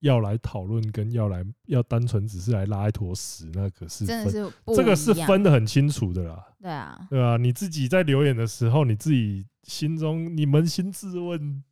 [0.00, 6.48] 要来讨论，跟要来要单纯只是来拉一坨屎，那可是真的是这个是分得很清楚的啦。
[6.60, 11.62] 对啊，对啊，你自己在留言的时候，你自己心中你扪心自问，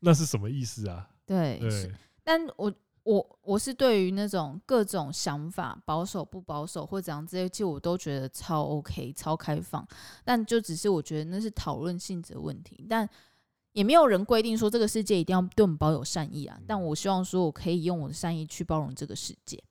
[0.00, 1.08] 那是什么意思啊？
[1.26, 1.92] 对，对，
[2.24, 2.72] 但我。
[3.02, 9.86] 我我是对于那种各种想法，保守不保守或怎样这些，其实我都觉得超 OK、超开放。
[10.24, 13.08] 但就只是我觉得那是讨论性质的问题，但
[13.72, 16.58] 也没有人规定说这个世界一定要对我们保有善意啊。
[16.66, 19.62] 但我希望说我可以用我的善意去包容这个世界。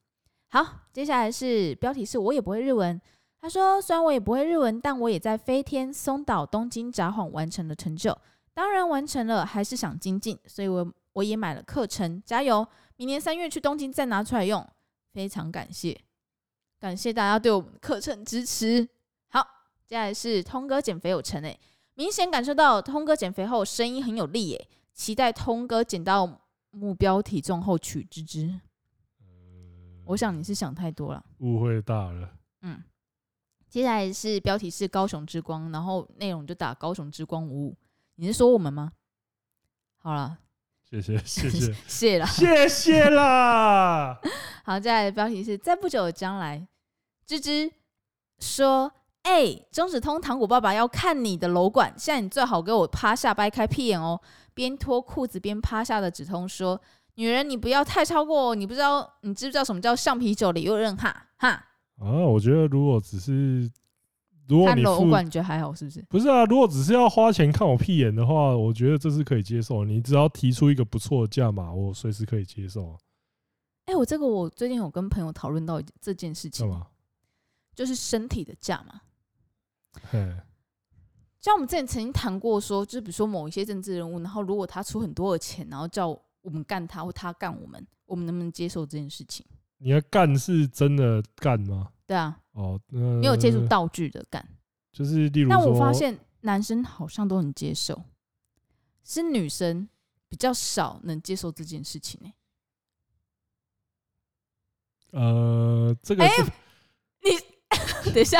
[0.49, 2.99] 好，接下来是标题是我也不会日文。
[3.39, 8.17] 他说虽然我也不会日文，但我也在飞天、松岛、东京札幌完成了成就。
[8.53, 12.67] 当然完成了，还是想精进，所以我我也买了课程，加油。
[12.99, 14.67] 明年三月去东京再拿出来用，
[15.13, 15.97] 非常感谢，
[16.77, 18.85] 感谢大家对我们的课程支持。
[19.29, 19.41] 好，
[19.87, 21.57] 接下来是通哥减肥有成诶，
[21.93, 26.41] 明显感受到通哥减肥后声音很有力诶，期待通哥减到
[26.71, 28.59] 目标体重后娶芝芝。
[30.03, 32.37] 我想你是想太多了，误会大了。
[32.63, 32.83] 嗯，
[33.69, 37.77] 接下来是标题是高雄之光，然后内容就打高雄之光无误，
[38.15, 38.91] 你是说我们吗？
[39.99, 40.39] 好了。
[40.91, 44.19] 谢谢谢谢谢了，谢谢啦。
[44.65, 46.67] 好，接下来的标题是在不久的将来，
[47.27, 47.71] 芝芝
[48.39, 54.19] 说：“哎、欸，中指通糖果爸爸要看你的楼管，现在你最好给我趴下掰开屁眼哦。”
[54.55, 56.81] 边脱裤子边趴下的指通说
[57.15, 61.49] ：“女人，你不要太超过，你不知道，你知不知道什么叫橡皮酒里有刃哈哈？”
[62.01, 63.69] 啊，我觉得如果只是。
[64.65, 66.01] 看楼管你觉得还好是不是？
[66.09, 69.85] 不是啊，如果只是要花钱看我屁眼的话，我觉得这是可以接受。
[69.85, 72.97] 你只要提出一个不错的价码，我随时可以接受。
[73.85, 76.67] 哎、欸，我这个我最近有跟朋友讨论到这件事情，
[77.75, 79.01] 就是身体的价嘛。
[80.11, 80.35] 嘿，
[81.41, 86.07] 像我们之前曾经谈过说，就比如说某一些政治人物，然后如果他出很多的钱，然后叫
[86.41, 89.45] 我们干他或他干我们，我们能不能接受这件事情？
[89.77, 91.89] 你要干是真的干吗？
[92.05, 92.38] 对啊。
[92.53, 94.45] 哦，没有接触道具的感，
[94.91, 98.01] 就是例如，但我发现男生好像都很接受，
[99.03, 99.87] 是女生
[100.27, 102.27] 比较少能接受这件事情呢、
[105.11, 105.19] 欸。
[105.19, 107.29] 呃，这个你
[108.13, 108.39] 等一下，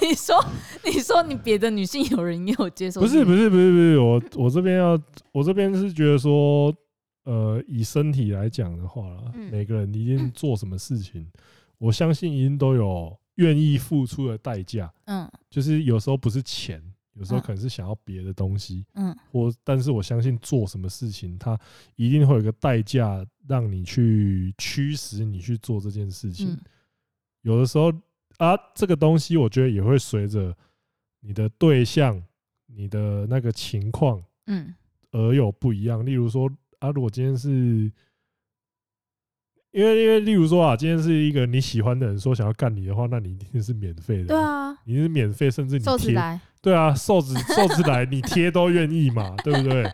[0.00, 0.44] 你说
[0.84, 3.00] 你说你别的女性有人也有接受？
[3.00, 5.00] 不是不是不是不是，我我这边要
[5.32, 6.74] 我这边是觉得说，
[7.24, 11.32] 呃，以身体来讲的话啦，嗯、每个人一定做什么事情，嗯、
[11.78, 13.18] 我相信一定都有。
[13.36, 16.82] 愿意付出的代价，嗯，就是有时候不是钱，
[17.14, 21.58] 有时候可能是想要别的东西，嗯，或但是我相信做什么事情，它
[21.96, 26.58] 一定会有一个代价，让你去驱使你去做这件事情。
[27.42, 27.92] 有的时候
[28.38, 30.56] 啊，这个东西我觉得也会随着
[31.20, 32.22] 你的对象、
[32.66, 34.74] 你的那个情况，嗯，
[35.12, 36.04] 而有不一样。
[36.04, 37.92] 例如说啊，如果今天是。
[39.76, 44.28] 因为因为例如说啊，今天是一个你喜欢的人说想要干你的话，那你一定是免费的。
[44.28, 46.40] 对啊，你是免费，甚至你贴。
[46.62, 49.84] 对啊，瘦子 瘦子来，你贴都愿意嘛， 对不对？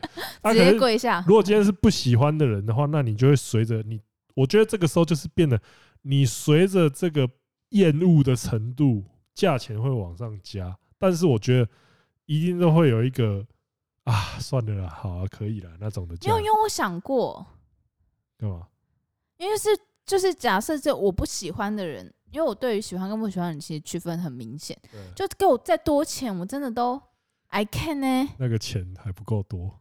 [0.45, 1.24] 直接跪下。
[1.26, 4.01] 如果今天是不喜欢的人的话，那你就会随着你，
[4.37, 5.61] 我觉得这个时候就是变得，
[6.03, 7.28] 你随着这个
[7.70, 9.03] 厌恶的程度，
[9.35, 10.78] 价钱会往上加。
[10.97, 11.68] 但是我觉得
[12.26, 13.45] 一定都会有一个
[14.05, 16.14] 啊，算了啦，好啊，可以了那种的。
[16.22, 17.45] 因为因为我想过
[18.39, 18.68] 干嘛？
[19.43, 19.68] 因为是
[20.07, 24.78] 就是假设这我不喜欢的人，因为我对于喜欢跟不喜欢的人其实区分很明显。
[25.16, 27.01] 就给我再多钱，我真的都
[27.49, 28.28] I can 呢？
[28.38, 29.80] 那个钱还不够多。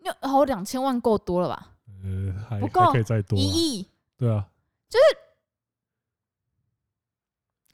[0.00, 1.76] 那好，两千万够多了吧？
[2.02, 3.38] 呃，还不够，还可以再多。
[3.38, 3.86] 一亿。
[4.16, 4.48] 对啊。
[4.88, 5.04] 就是。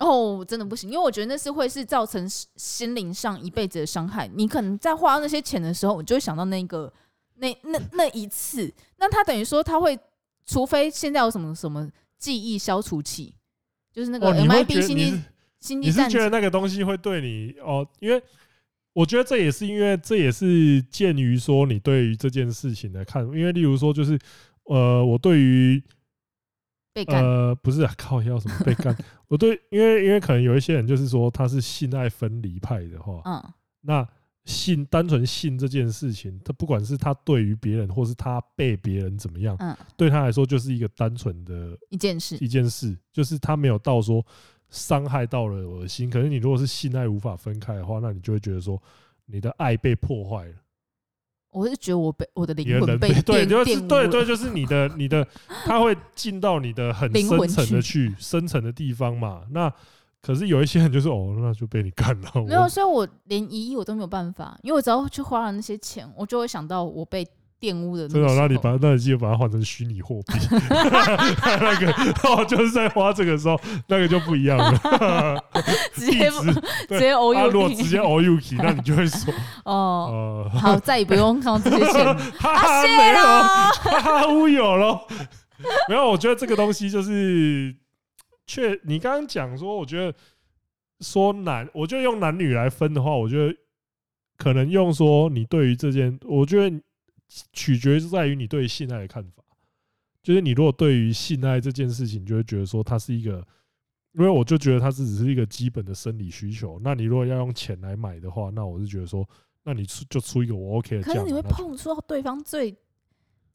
[0.01, 4.27] 哦，真的不行，因为我觉得那是会是造成心灵上一辈子的伤害。
[4.27, 6.93] 你可能在花那些钱的时候，你就会想到那个
[7.37, 8.71] 那那那一次。
[8.97, 9.99] 那他等于说他会，
[10.47, 13.35] 除非现在有什么什么记忆消除器，
[13.93, 15.21] 就是那个 MIB 星际
[15.59, 16.07] 星际战。
[16.07, 17.87] 你是觉得那个东西会对你哦？
[18.01, 18.23] 因为
[18.93, 24.19] 我觉得这也是因为这也是鉴于说你对于这件事情的看，因为例如说就是
[24.65, 25.83] 呃，我对于。
[26.95, 28.97] 被干呃，不是、啊、靠要什么被干？
[29.27, 34.09] 我对，因为因为可能有一些人就是说他是性爱分离派的话，嗯，那
[34.45, 44.25] 性单纯信这件事情，他不管是他对于别人，或是他被别人怎么样，嗯，对他来说就是一个单纯的一件事，一件事，就是他没有到说
[44.69, 46.11] 伤害到了我的心。
[46.11, 48.81] 可是你如果是性爱无法分开的话，那你就会觉得说
[49.25, 50.55] 你的爱被破坏了。
[51.51, 55.27] 我是觉得我被我的灵魂被对，就是对对，就是你的你的，
[55.65, 59.45] 他会进到你的很深层的去深层的地方嘛。
[59.51, 59.73] 那
[60.25, 62.31] 可是有一些人就是哦，那就被你干了。
[62.47, 67.27] 没有，所以我连一亿我都没有办法，因为我只要去花了那些钱，我就会想到我被。
[67.61, 71.91] 玷污的，真的，那你把那你记得把它换成虚拟货币， 那个
[72.29, 75.43] 哦，就是在花这个时候，那个就不一样了，
[75.95, 76.31] 直接
[76.89, 79.33] 直接 O U，如果直接 O U K，那你就会说
[79.65, 82.05] 哦，好，再也不用看到这些钱，
[82.39, 85.01] 哈哈，没有，哈哈，乌有了，
[85.89, 87.75] 没有，我觉得这个东西就是，
[88.47, 90.17] 确，你刚刚讲说，我觉得
[91.01, 93.57] 说男，我觉得用男女来分的话，我觉得
[94.37, 96.81] 可能用说你对于这件，我觉得。
[97.53, 99.43] 取决是在于你对性爱的看法，
[100.23, 103.45] 就是你如果对于性爱这件事情，就会觉得说它是一个，
[104.13, 106.79] 因为我就觉得它是只是一个基本的生理需求。
[106.85, 109.29] 那你如果要用钱来买的话，那我是觉得说，
[109.65, 111.15] 那你出就出一个我 OK 的价。
[111.15, 112.77] 可是你会碰触到对方最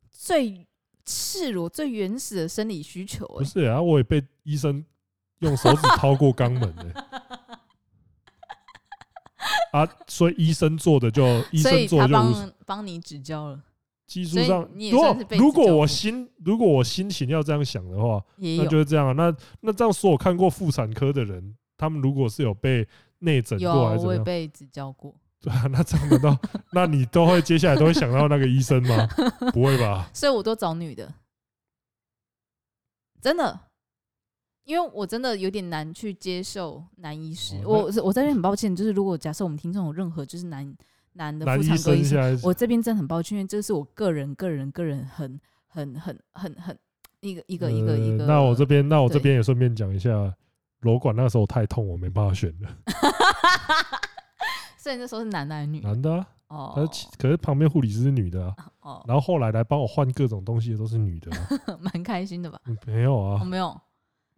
[0.10, 0.68] 最
[1.10, 3.26] 赤裸、最原始的生理需求。
[3.26, 4.86] 不是啊，我也被医生
[5.40, 6.94] 用手指掏过肛门的。
[9.74, 13.60] 啊，所以医生做的就医生做的就帮帮你指教了。
[14.06, 19.14] 技术上，如果如果我心如果我心情要这样想的话，那就是这样啊。
[19.14, 22.88] 那那这样说，我看过妇产科的人，他们如果是有被
[23.20, 25.16] 内诊过，还是我也被指教过。
[25.44, 26.38] 对啊，那这样难道
[26.74, 29.08] 那你都会接下来都会想到那个医生吗？
[29.54, 30.10] 不会吧？
[30.14, 31.14] 所以我都找女的，
[33.22, 33.60] 真的。
[34.66, 40.78] 因为我真的有点难去接受男医师，我我这边很抱歉，就是如果假设我们听众有任何就是男
[41.14, 46.78] 男的妇产科医生，我这边真的很抱歉，因为这是我个人个人个人很很很很很
[47.22, 48.28] 一个一个一个一个。
[48.28, 50.12] 那我这边那我这边也顺便讲一下，
[50.82, 52.70] 瘘管那时候太痛，我没办法选了。
[54.80, 55.82] 所以那时候是男的还是女？
[55.82, 58.56] 男的哦，可是可是旁边护理师是女的啊。
[58.80, 61.30] 哦，然后后来来帮我换各种东西的都是女的，
[61.80, 62.60] 蛮开心的吧？
[62.88, 63.68] 没有啊，没有。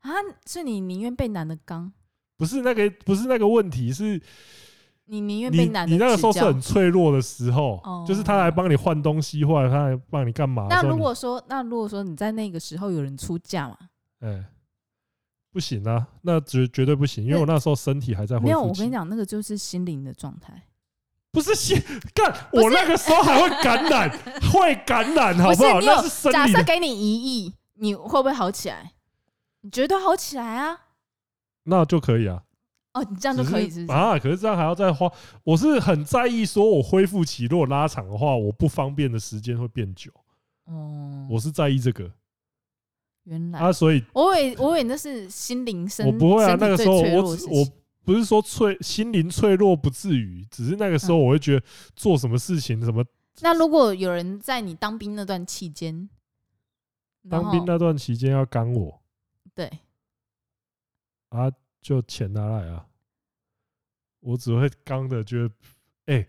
[0.02, 0.10] 啊！
[0.48, 1.94] 是你宁愿被男的刚？
[2.38, 4.20] 不是那个，不是那个问题，是
[5.06, 5.92] 你宁愿被男的。
[5.94, 10.66] 你那个时候是很脆弱的时候，哦、就是他来帮你换东西，或者他来帮你干嘛？
[10.68, 13.78] 那如果说，那如果说你在那个时候有人出价嘛？
[14.22, 14.46] 哎、欸，
[15.52, 18.46] 不行啊，那绝绝对不行，因为我那时候身体还在恢复。
[18.46, 20.64] 没有，我跟你讲，那个就是心灵的状态。
[21.32, 21.82] 不是心
[22.14, 24.10] 干，我那个时候还会感染，
[24.52, 25.76] 会感染，好不好？
[25.76, 26.34] 不是那是生理。
[26.34, 28.92] 假设给你一亿，你会不会好起来？
[29.62, 30.78] 你绝对好起来啊？
[31.64, 32.44] 那就可以啊。
[32.94, 34.20] 哦，你这样就可以啊？
[34.20, 35.10] 可是这样还要再花。
[35.44, 40.12] 我是很在意，说我恢复期如果拉长的话，我不方便的时间会变久。
[40.66, 42.12] 哦，我是在意这个。
[43.24, 46.06] 原来啊，所以我以为我以为那是心灵生。
[46.06, 47.68] 我不会啊，那个时候我我
[48.04, 51.66] 不是说脆心灵脆弱不至于，只是那个时候我会觉得
[51.96, 53.06] 做什么事情什么。
[53.42, 56.10] 那如果有人在你当兵那段期间，
[57.30, 59.02] 当兵那段期间要干我。
[59.54, 59.70] 对，
[61.30, 61.52] 啊，
[61.82, 62.86] 就钱拿来啊！
[64.20, 65.52] 我只会刚的觉得，
[66.06, 66.28] 哎，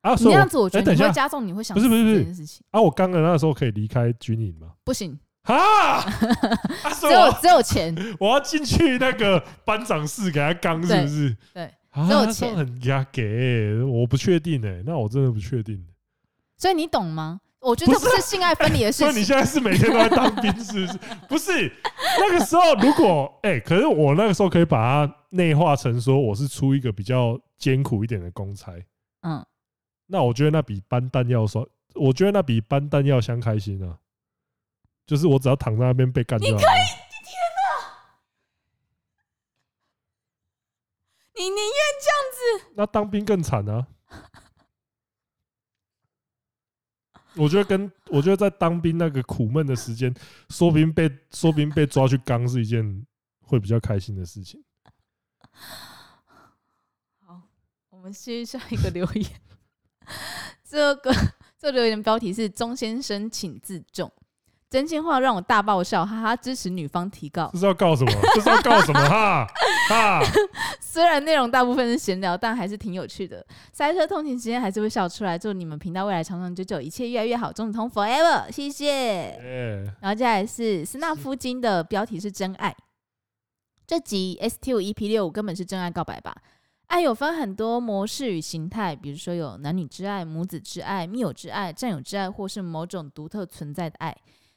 [0.00, 2.80] 啊，你这样子我觉得你会加重，你会想不是不是不是啊？
[2.80, 4.74] 我刚的那时候可以离开军营吗？
[4.84, 6.02] 不行啊！
[7.00, 11.36] 只有只有钱， 我要进去那个班长室给他刚，是不是？
[11.54, 11.70] 对，
[12.06, 15.84] 只有钱很压给，我不确定哎，那我真的不确定。
[16.56, 17.40] 所以你懂吗？
[17.60, 19.06] 我觉得这不是性爱分离的事情。
[19.06, 20.98] 所以你现在是每天都在当兵，是不是？
[21.28, 21.72] 不是，
[22.20, 28.72] 那个时候如果哎，可是我那个时候可以把它内化成说，我是出一个比较艰苦一点的公差。
[29.22, 29.44] 嗯，
[30.06, 33.96] 那我觉得那比搬弹药爽，我觉得那比搬弹药箱开心啊。
[35.06, 36.50] 就是我只要躺在那边被干掉。
[36.50, 37.68] 你可以，天哪！
[41.34, 41.64] 你宁愿
[42.02, 42.72] 这样子？
[42.74, 43.86] 那当兵更惨啊！
[47.36, 50.14] 我觉得跟我觉得在当兵那个苦闷的时间，
[50.48, 53.06] 说不定被说不定被抓去刚是一件
[53.42, 54.64] 会比较开心的事情。
[57.20, 57.42] 好，
[57.90, 59.30] 我们接下一个留言。
[60.64, 61.12] 这个
[61.58, 64.10] 这留言标题是“钟先生，请自重”。
[64.68, 66.36] 真心话让我大爆笑，哈哈！
[66.36, 68.12] 支持女方提告，这是要告什么？
[68.34, 69.00] 这是要告什么？
[69.08, 69.46] 哈
[69.88, 70.20] 哈！
[70.80, 73.46] 虽然内容大部分是闲聊，但还是挺有趣的。
[73.72, 75.38] 塞车通勤时间还是会笑出来。
[75.38, 77.52] 祝你们频道未来长长久久，一切越来越好。
[77.52, 79.38] 钟子通 forever，谢谢。
[80.00, 82.74] 然后接下来是斯纳夫金的标题是真爱。
[83.86, 86.34] 这集 STU EP 六五根本是真爱告白吧？
[86.88, 94.16] 爱有分很多模式与形态，比如说有男女之爱、母子之爱、密友之爱、战友之爱，或是某种独特存在的爱。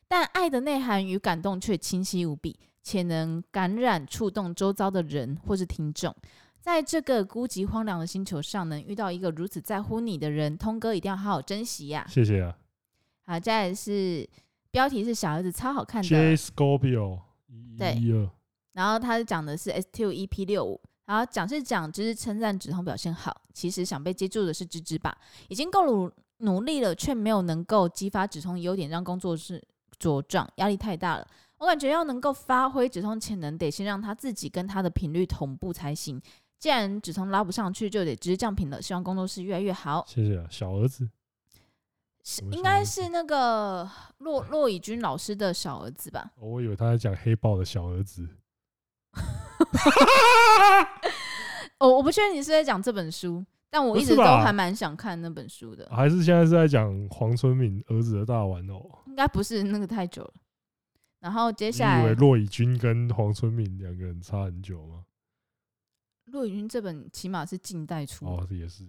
[0.10, 6.14] 但爱的内涵与感动却清晰无比，且能感染触动周遭的人或是听众。
[6.60, 12.10] 在这个孤寂荒凉的星球上，能遇到一个如此在乎你的人，通哥一定要好好珍惜呀、啊！
[12.10, 12.58] 谢谢啊。
[13.26, 14.28] 好，接下来是
[14.72, 16.10] 标题是小儿子超好看的。
[16.10, 17.20] J Scorpio
[17.78, 17.98] 对，
[18.74, 29.64] 然后他讲的是 S Two EP 六五，然后讲是讲只是称赞止痛表现好，其实想被接住的是芝芝吧，已经够努努力了，却没有能够激发止痛优点，让工作室。
[30.00, 31.28] 茁壮压力太大了，
[31.58, 36.22] 我感觉要能够发挥止痛潜能，得先让他自己跟他的频率同步才行。
[36.58, 38.82] 既然止痛拉不上去，就得直接降频了。
[38.82, 40.04] 希望工作室越来越好。
[40.08, 41.10] 谢谢啊，小儿子，
[42.24, 46.32] 是应该是那个骆骆以军老师的小儿子吧？
[46.38, 48.28] 我以为他在讲黑豹的小儿子。
[51.80, 55.88] 我我不确定你是在讲这本书，但我一直都还蛮想看那本书的。
[55.90, 58.99] 还是现在是在讲黄春敏儿子的大玩偶？
[59.20, 60.34] 应该不是那个太久了。
[61.20, 65.04] 然后接下来，以为骆以军跟黄春明两个人差很久吗？
[66.28, 68.88] 骆以军这本起码是近代出哦，也是。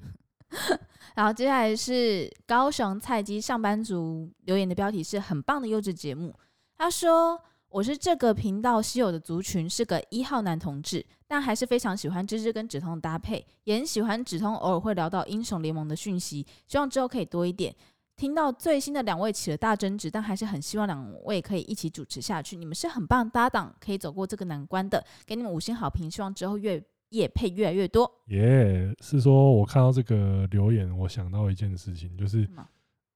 [1.16, 6.32] 然后接下来是高雄菜鸡上班族留言的标题是很棒的优质节目。
[6.76, 7.42] 他说。
[7.72, 17.72] 我是这个频道稀有的族群，是个一号男同志，但还是非常喜欢芝芝跟止痛的搭配，也很喜欢止痛偶尔会聊到英雄联盟的讯息，希望之后可以多一点。
[18.20, 22.54] 听到最新的两位起了大争执，但还是很希望两位可以一起主持下去。
[22.54, 26.10] 你们是很棒的搭档，可以走过这个难关的，给你们五星好评。
[26.10, 28.20] 希望之后越夜配越来越多。
[28.26, 32.46] 耶、yeah，是说我看到这个留言，我想到一件事情，就是，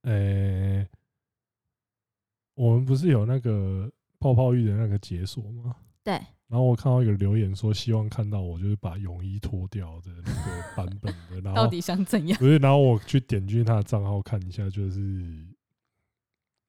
[0.05, 0.89] 呃、欸，
[2.55, 3.93] 我们不是有那个。
[4.21, 5.77] 泡泡浴的那个解锁吗？
[6.03, 6.19] 对。
[6.55, 11.41] 然后我看到一个留言说，希望看到我就是把泳衣脱掉的那个版本的。
[11.43, 12.39] 然后到底想怎样？
[12.39, 15.01] 不是，然后我去点进他的账号看一下，就是，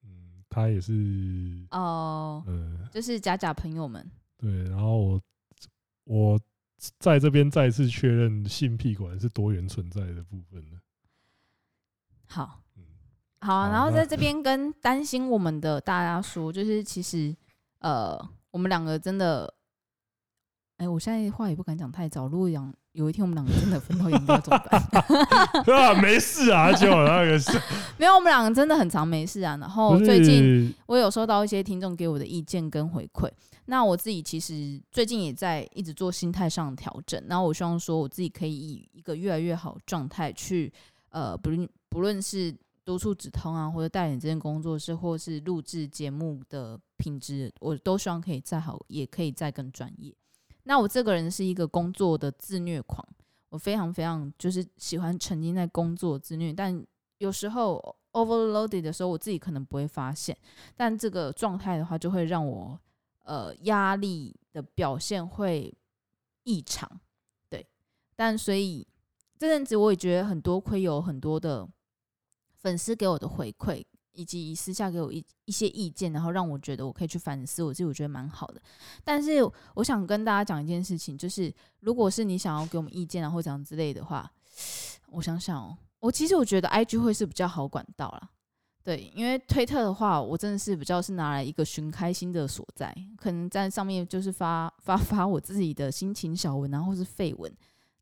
[0.02, 4.04] 嗯，他也是哦，嗯，就是假假朋友们。
[4.36, 5.20] 对，然后我
[6.02, 6.40] 我
[6.98, 10.80] 在这边再次确认，性癖果然是多元存在的部分了。
[12.26, 12.82] 好，嗯，
[13.38, 17.32] 好啊，然后在这边跟担心我们的大家说，就是其实。
[17.80, 18.18] 呃，
[18.50, 19.54] 我们两个真的，
[20.78, 22.28] 哎、欸，我现在话也不敢讲太早。
[22.28, 24.82] 如果讲有一天我们两个真的分道扬镳 怎么办？
[25.64, 27.50] 对 啊，没事啊，就那个事
[27.98, 29.56] 没有，我们两个真的很常没事啊。
[29.56, 33.30] 然后最近我有收到一些听众给我的意见跟回馈。
[33.66, 37.22] 那我自己其实最近也在一直做心态上的调整。
[37.26, 40.72] 然后我希望说我自己可以以一个越来越好状态去，
[41.10, 42.54] 呃，不论不论是。
[42.86, 50.14] 督促止痛啊，或者带领这间工作室，或是录制节目的品质，我都希望可以再好，也可以再更专业。
[50.66, 53.06] 那我这个人是一个工作的自虐狂，
[53.48, 56.84] 我非常非常就是喜欢沉浸在工作自虐，但
[57.18, 60.36] 有时候 overloaded 的时候，我自己可能不会发现，
[60.76, 62.78] 但这个状态的话，就会让我
[63.24, 65.72] 呃压力的表现会
[66.44, 66.90] 异常。
[67.48, 67.66] 对，
[68.14, 68.86] 但所以
[69.38, 71.68] 这阵子我也觉得很多亏，有很多的。
[72.58, 73.84] 粉丝给我的回馈，
[74.16, 78.60] 以及私下给我一一些意见，然后让我觉得我可以去反思我自己，我觉得蛮好的。
[79.04, 84.28] 但是我想跟大家讲一件事情，就是如果是你想要给我们意见啊，或者这样之类的话，
[85.10, 88.30] 我想想哦，我其实我觉得 IG 会是比较好管道啦。
[88.82, 97.52] 对，因为推特的话，我真的是比较是拿来一个寻开心的所在，可能在上面就是发发发我自己的心情小文，然后是废文。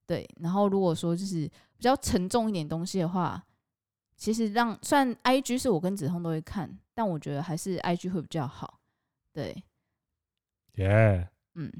[0.07, 3.45] 对，然后如果说就是比较沉重一点东西的话。
[4.17, 8.81] 其实让算 IG 是我跟子通都会看，但我觉得还是 IG 会比较好。
[9.33, 9.63] 对，
[10.77, 11.73] 耶、yeah.，嗯，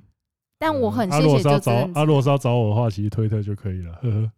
[0.59, 1.53] 但我很谢谢就、嗯。
[1.53, 3.95] 啊，如果要找啊，如果是要找我的话，其实推特就可以了。
[4.03, 4.33] 呵呵。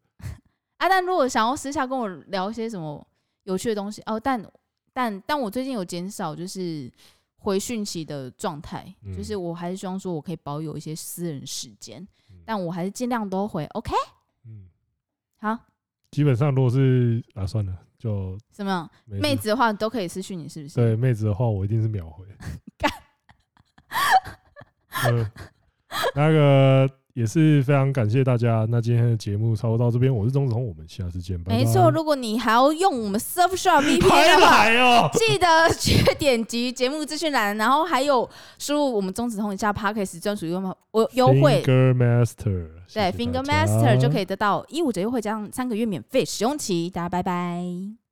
[0.77, 3.07] 啊，但如果想要私下跟我聊一些什么
[3.45, 4.45] 有趣的东西哦，但
[4.93, 6.93] 但但我最近有减少就是
[7.39, 13.65] 回讯息的状态、嗯，就是我还是希望说我可以保有一些私人时间、嗯，但我还是尽量都回。
[13.67, 13.95] OK，
[14.45, 14.69] 嗯，
[15.39, 15.59] 好。
[16.11, 20.75] 基本上，如果是啊，算了，就什么妹子的话都可以私讯你，是不是？
[20.75, 22.25] 对，妹子的话我一定是秒回。
[22.79, 22.91] 干。
[25.05, 25.31] 呃，
[26.15, 26.91] 那个。
[27.17, 28.67] 也是非常感谢大家。
[28.69, 31.41] 那今天的节目差不多到这边，我是钟子彤，我们下次见。
[31.47, 38.29] 没错，如果你还要用我们 Surfshark VPN 的话，哦、记得去点击节目资讯栏，然后还有
[38.59, 40.61] 输入我们钟子彤以下 Podcast 专属优
[40.91, 41.63] 我优惠。
[41.65, 46.91] Finger Master，对，Finger Master 就可以得到一五折优惠加上三个月免费使用期。
[46.91, 48.06] 大家拜拜。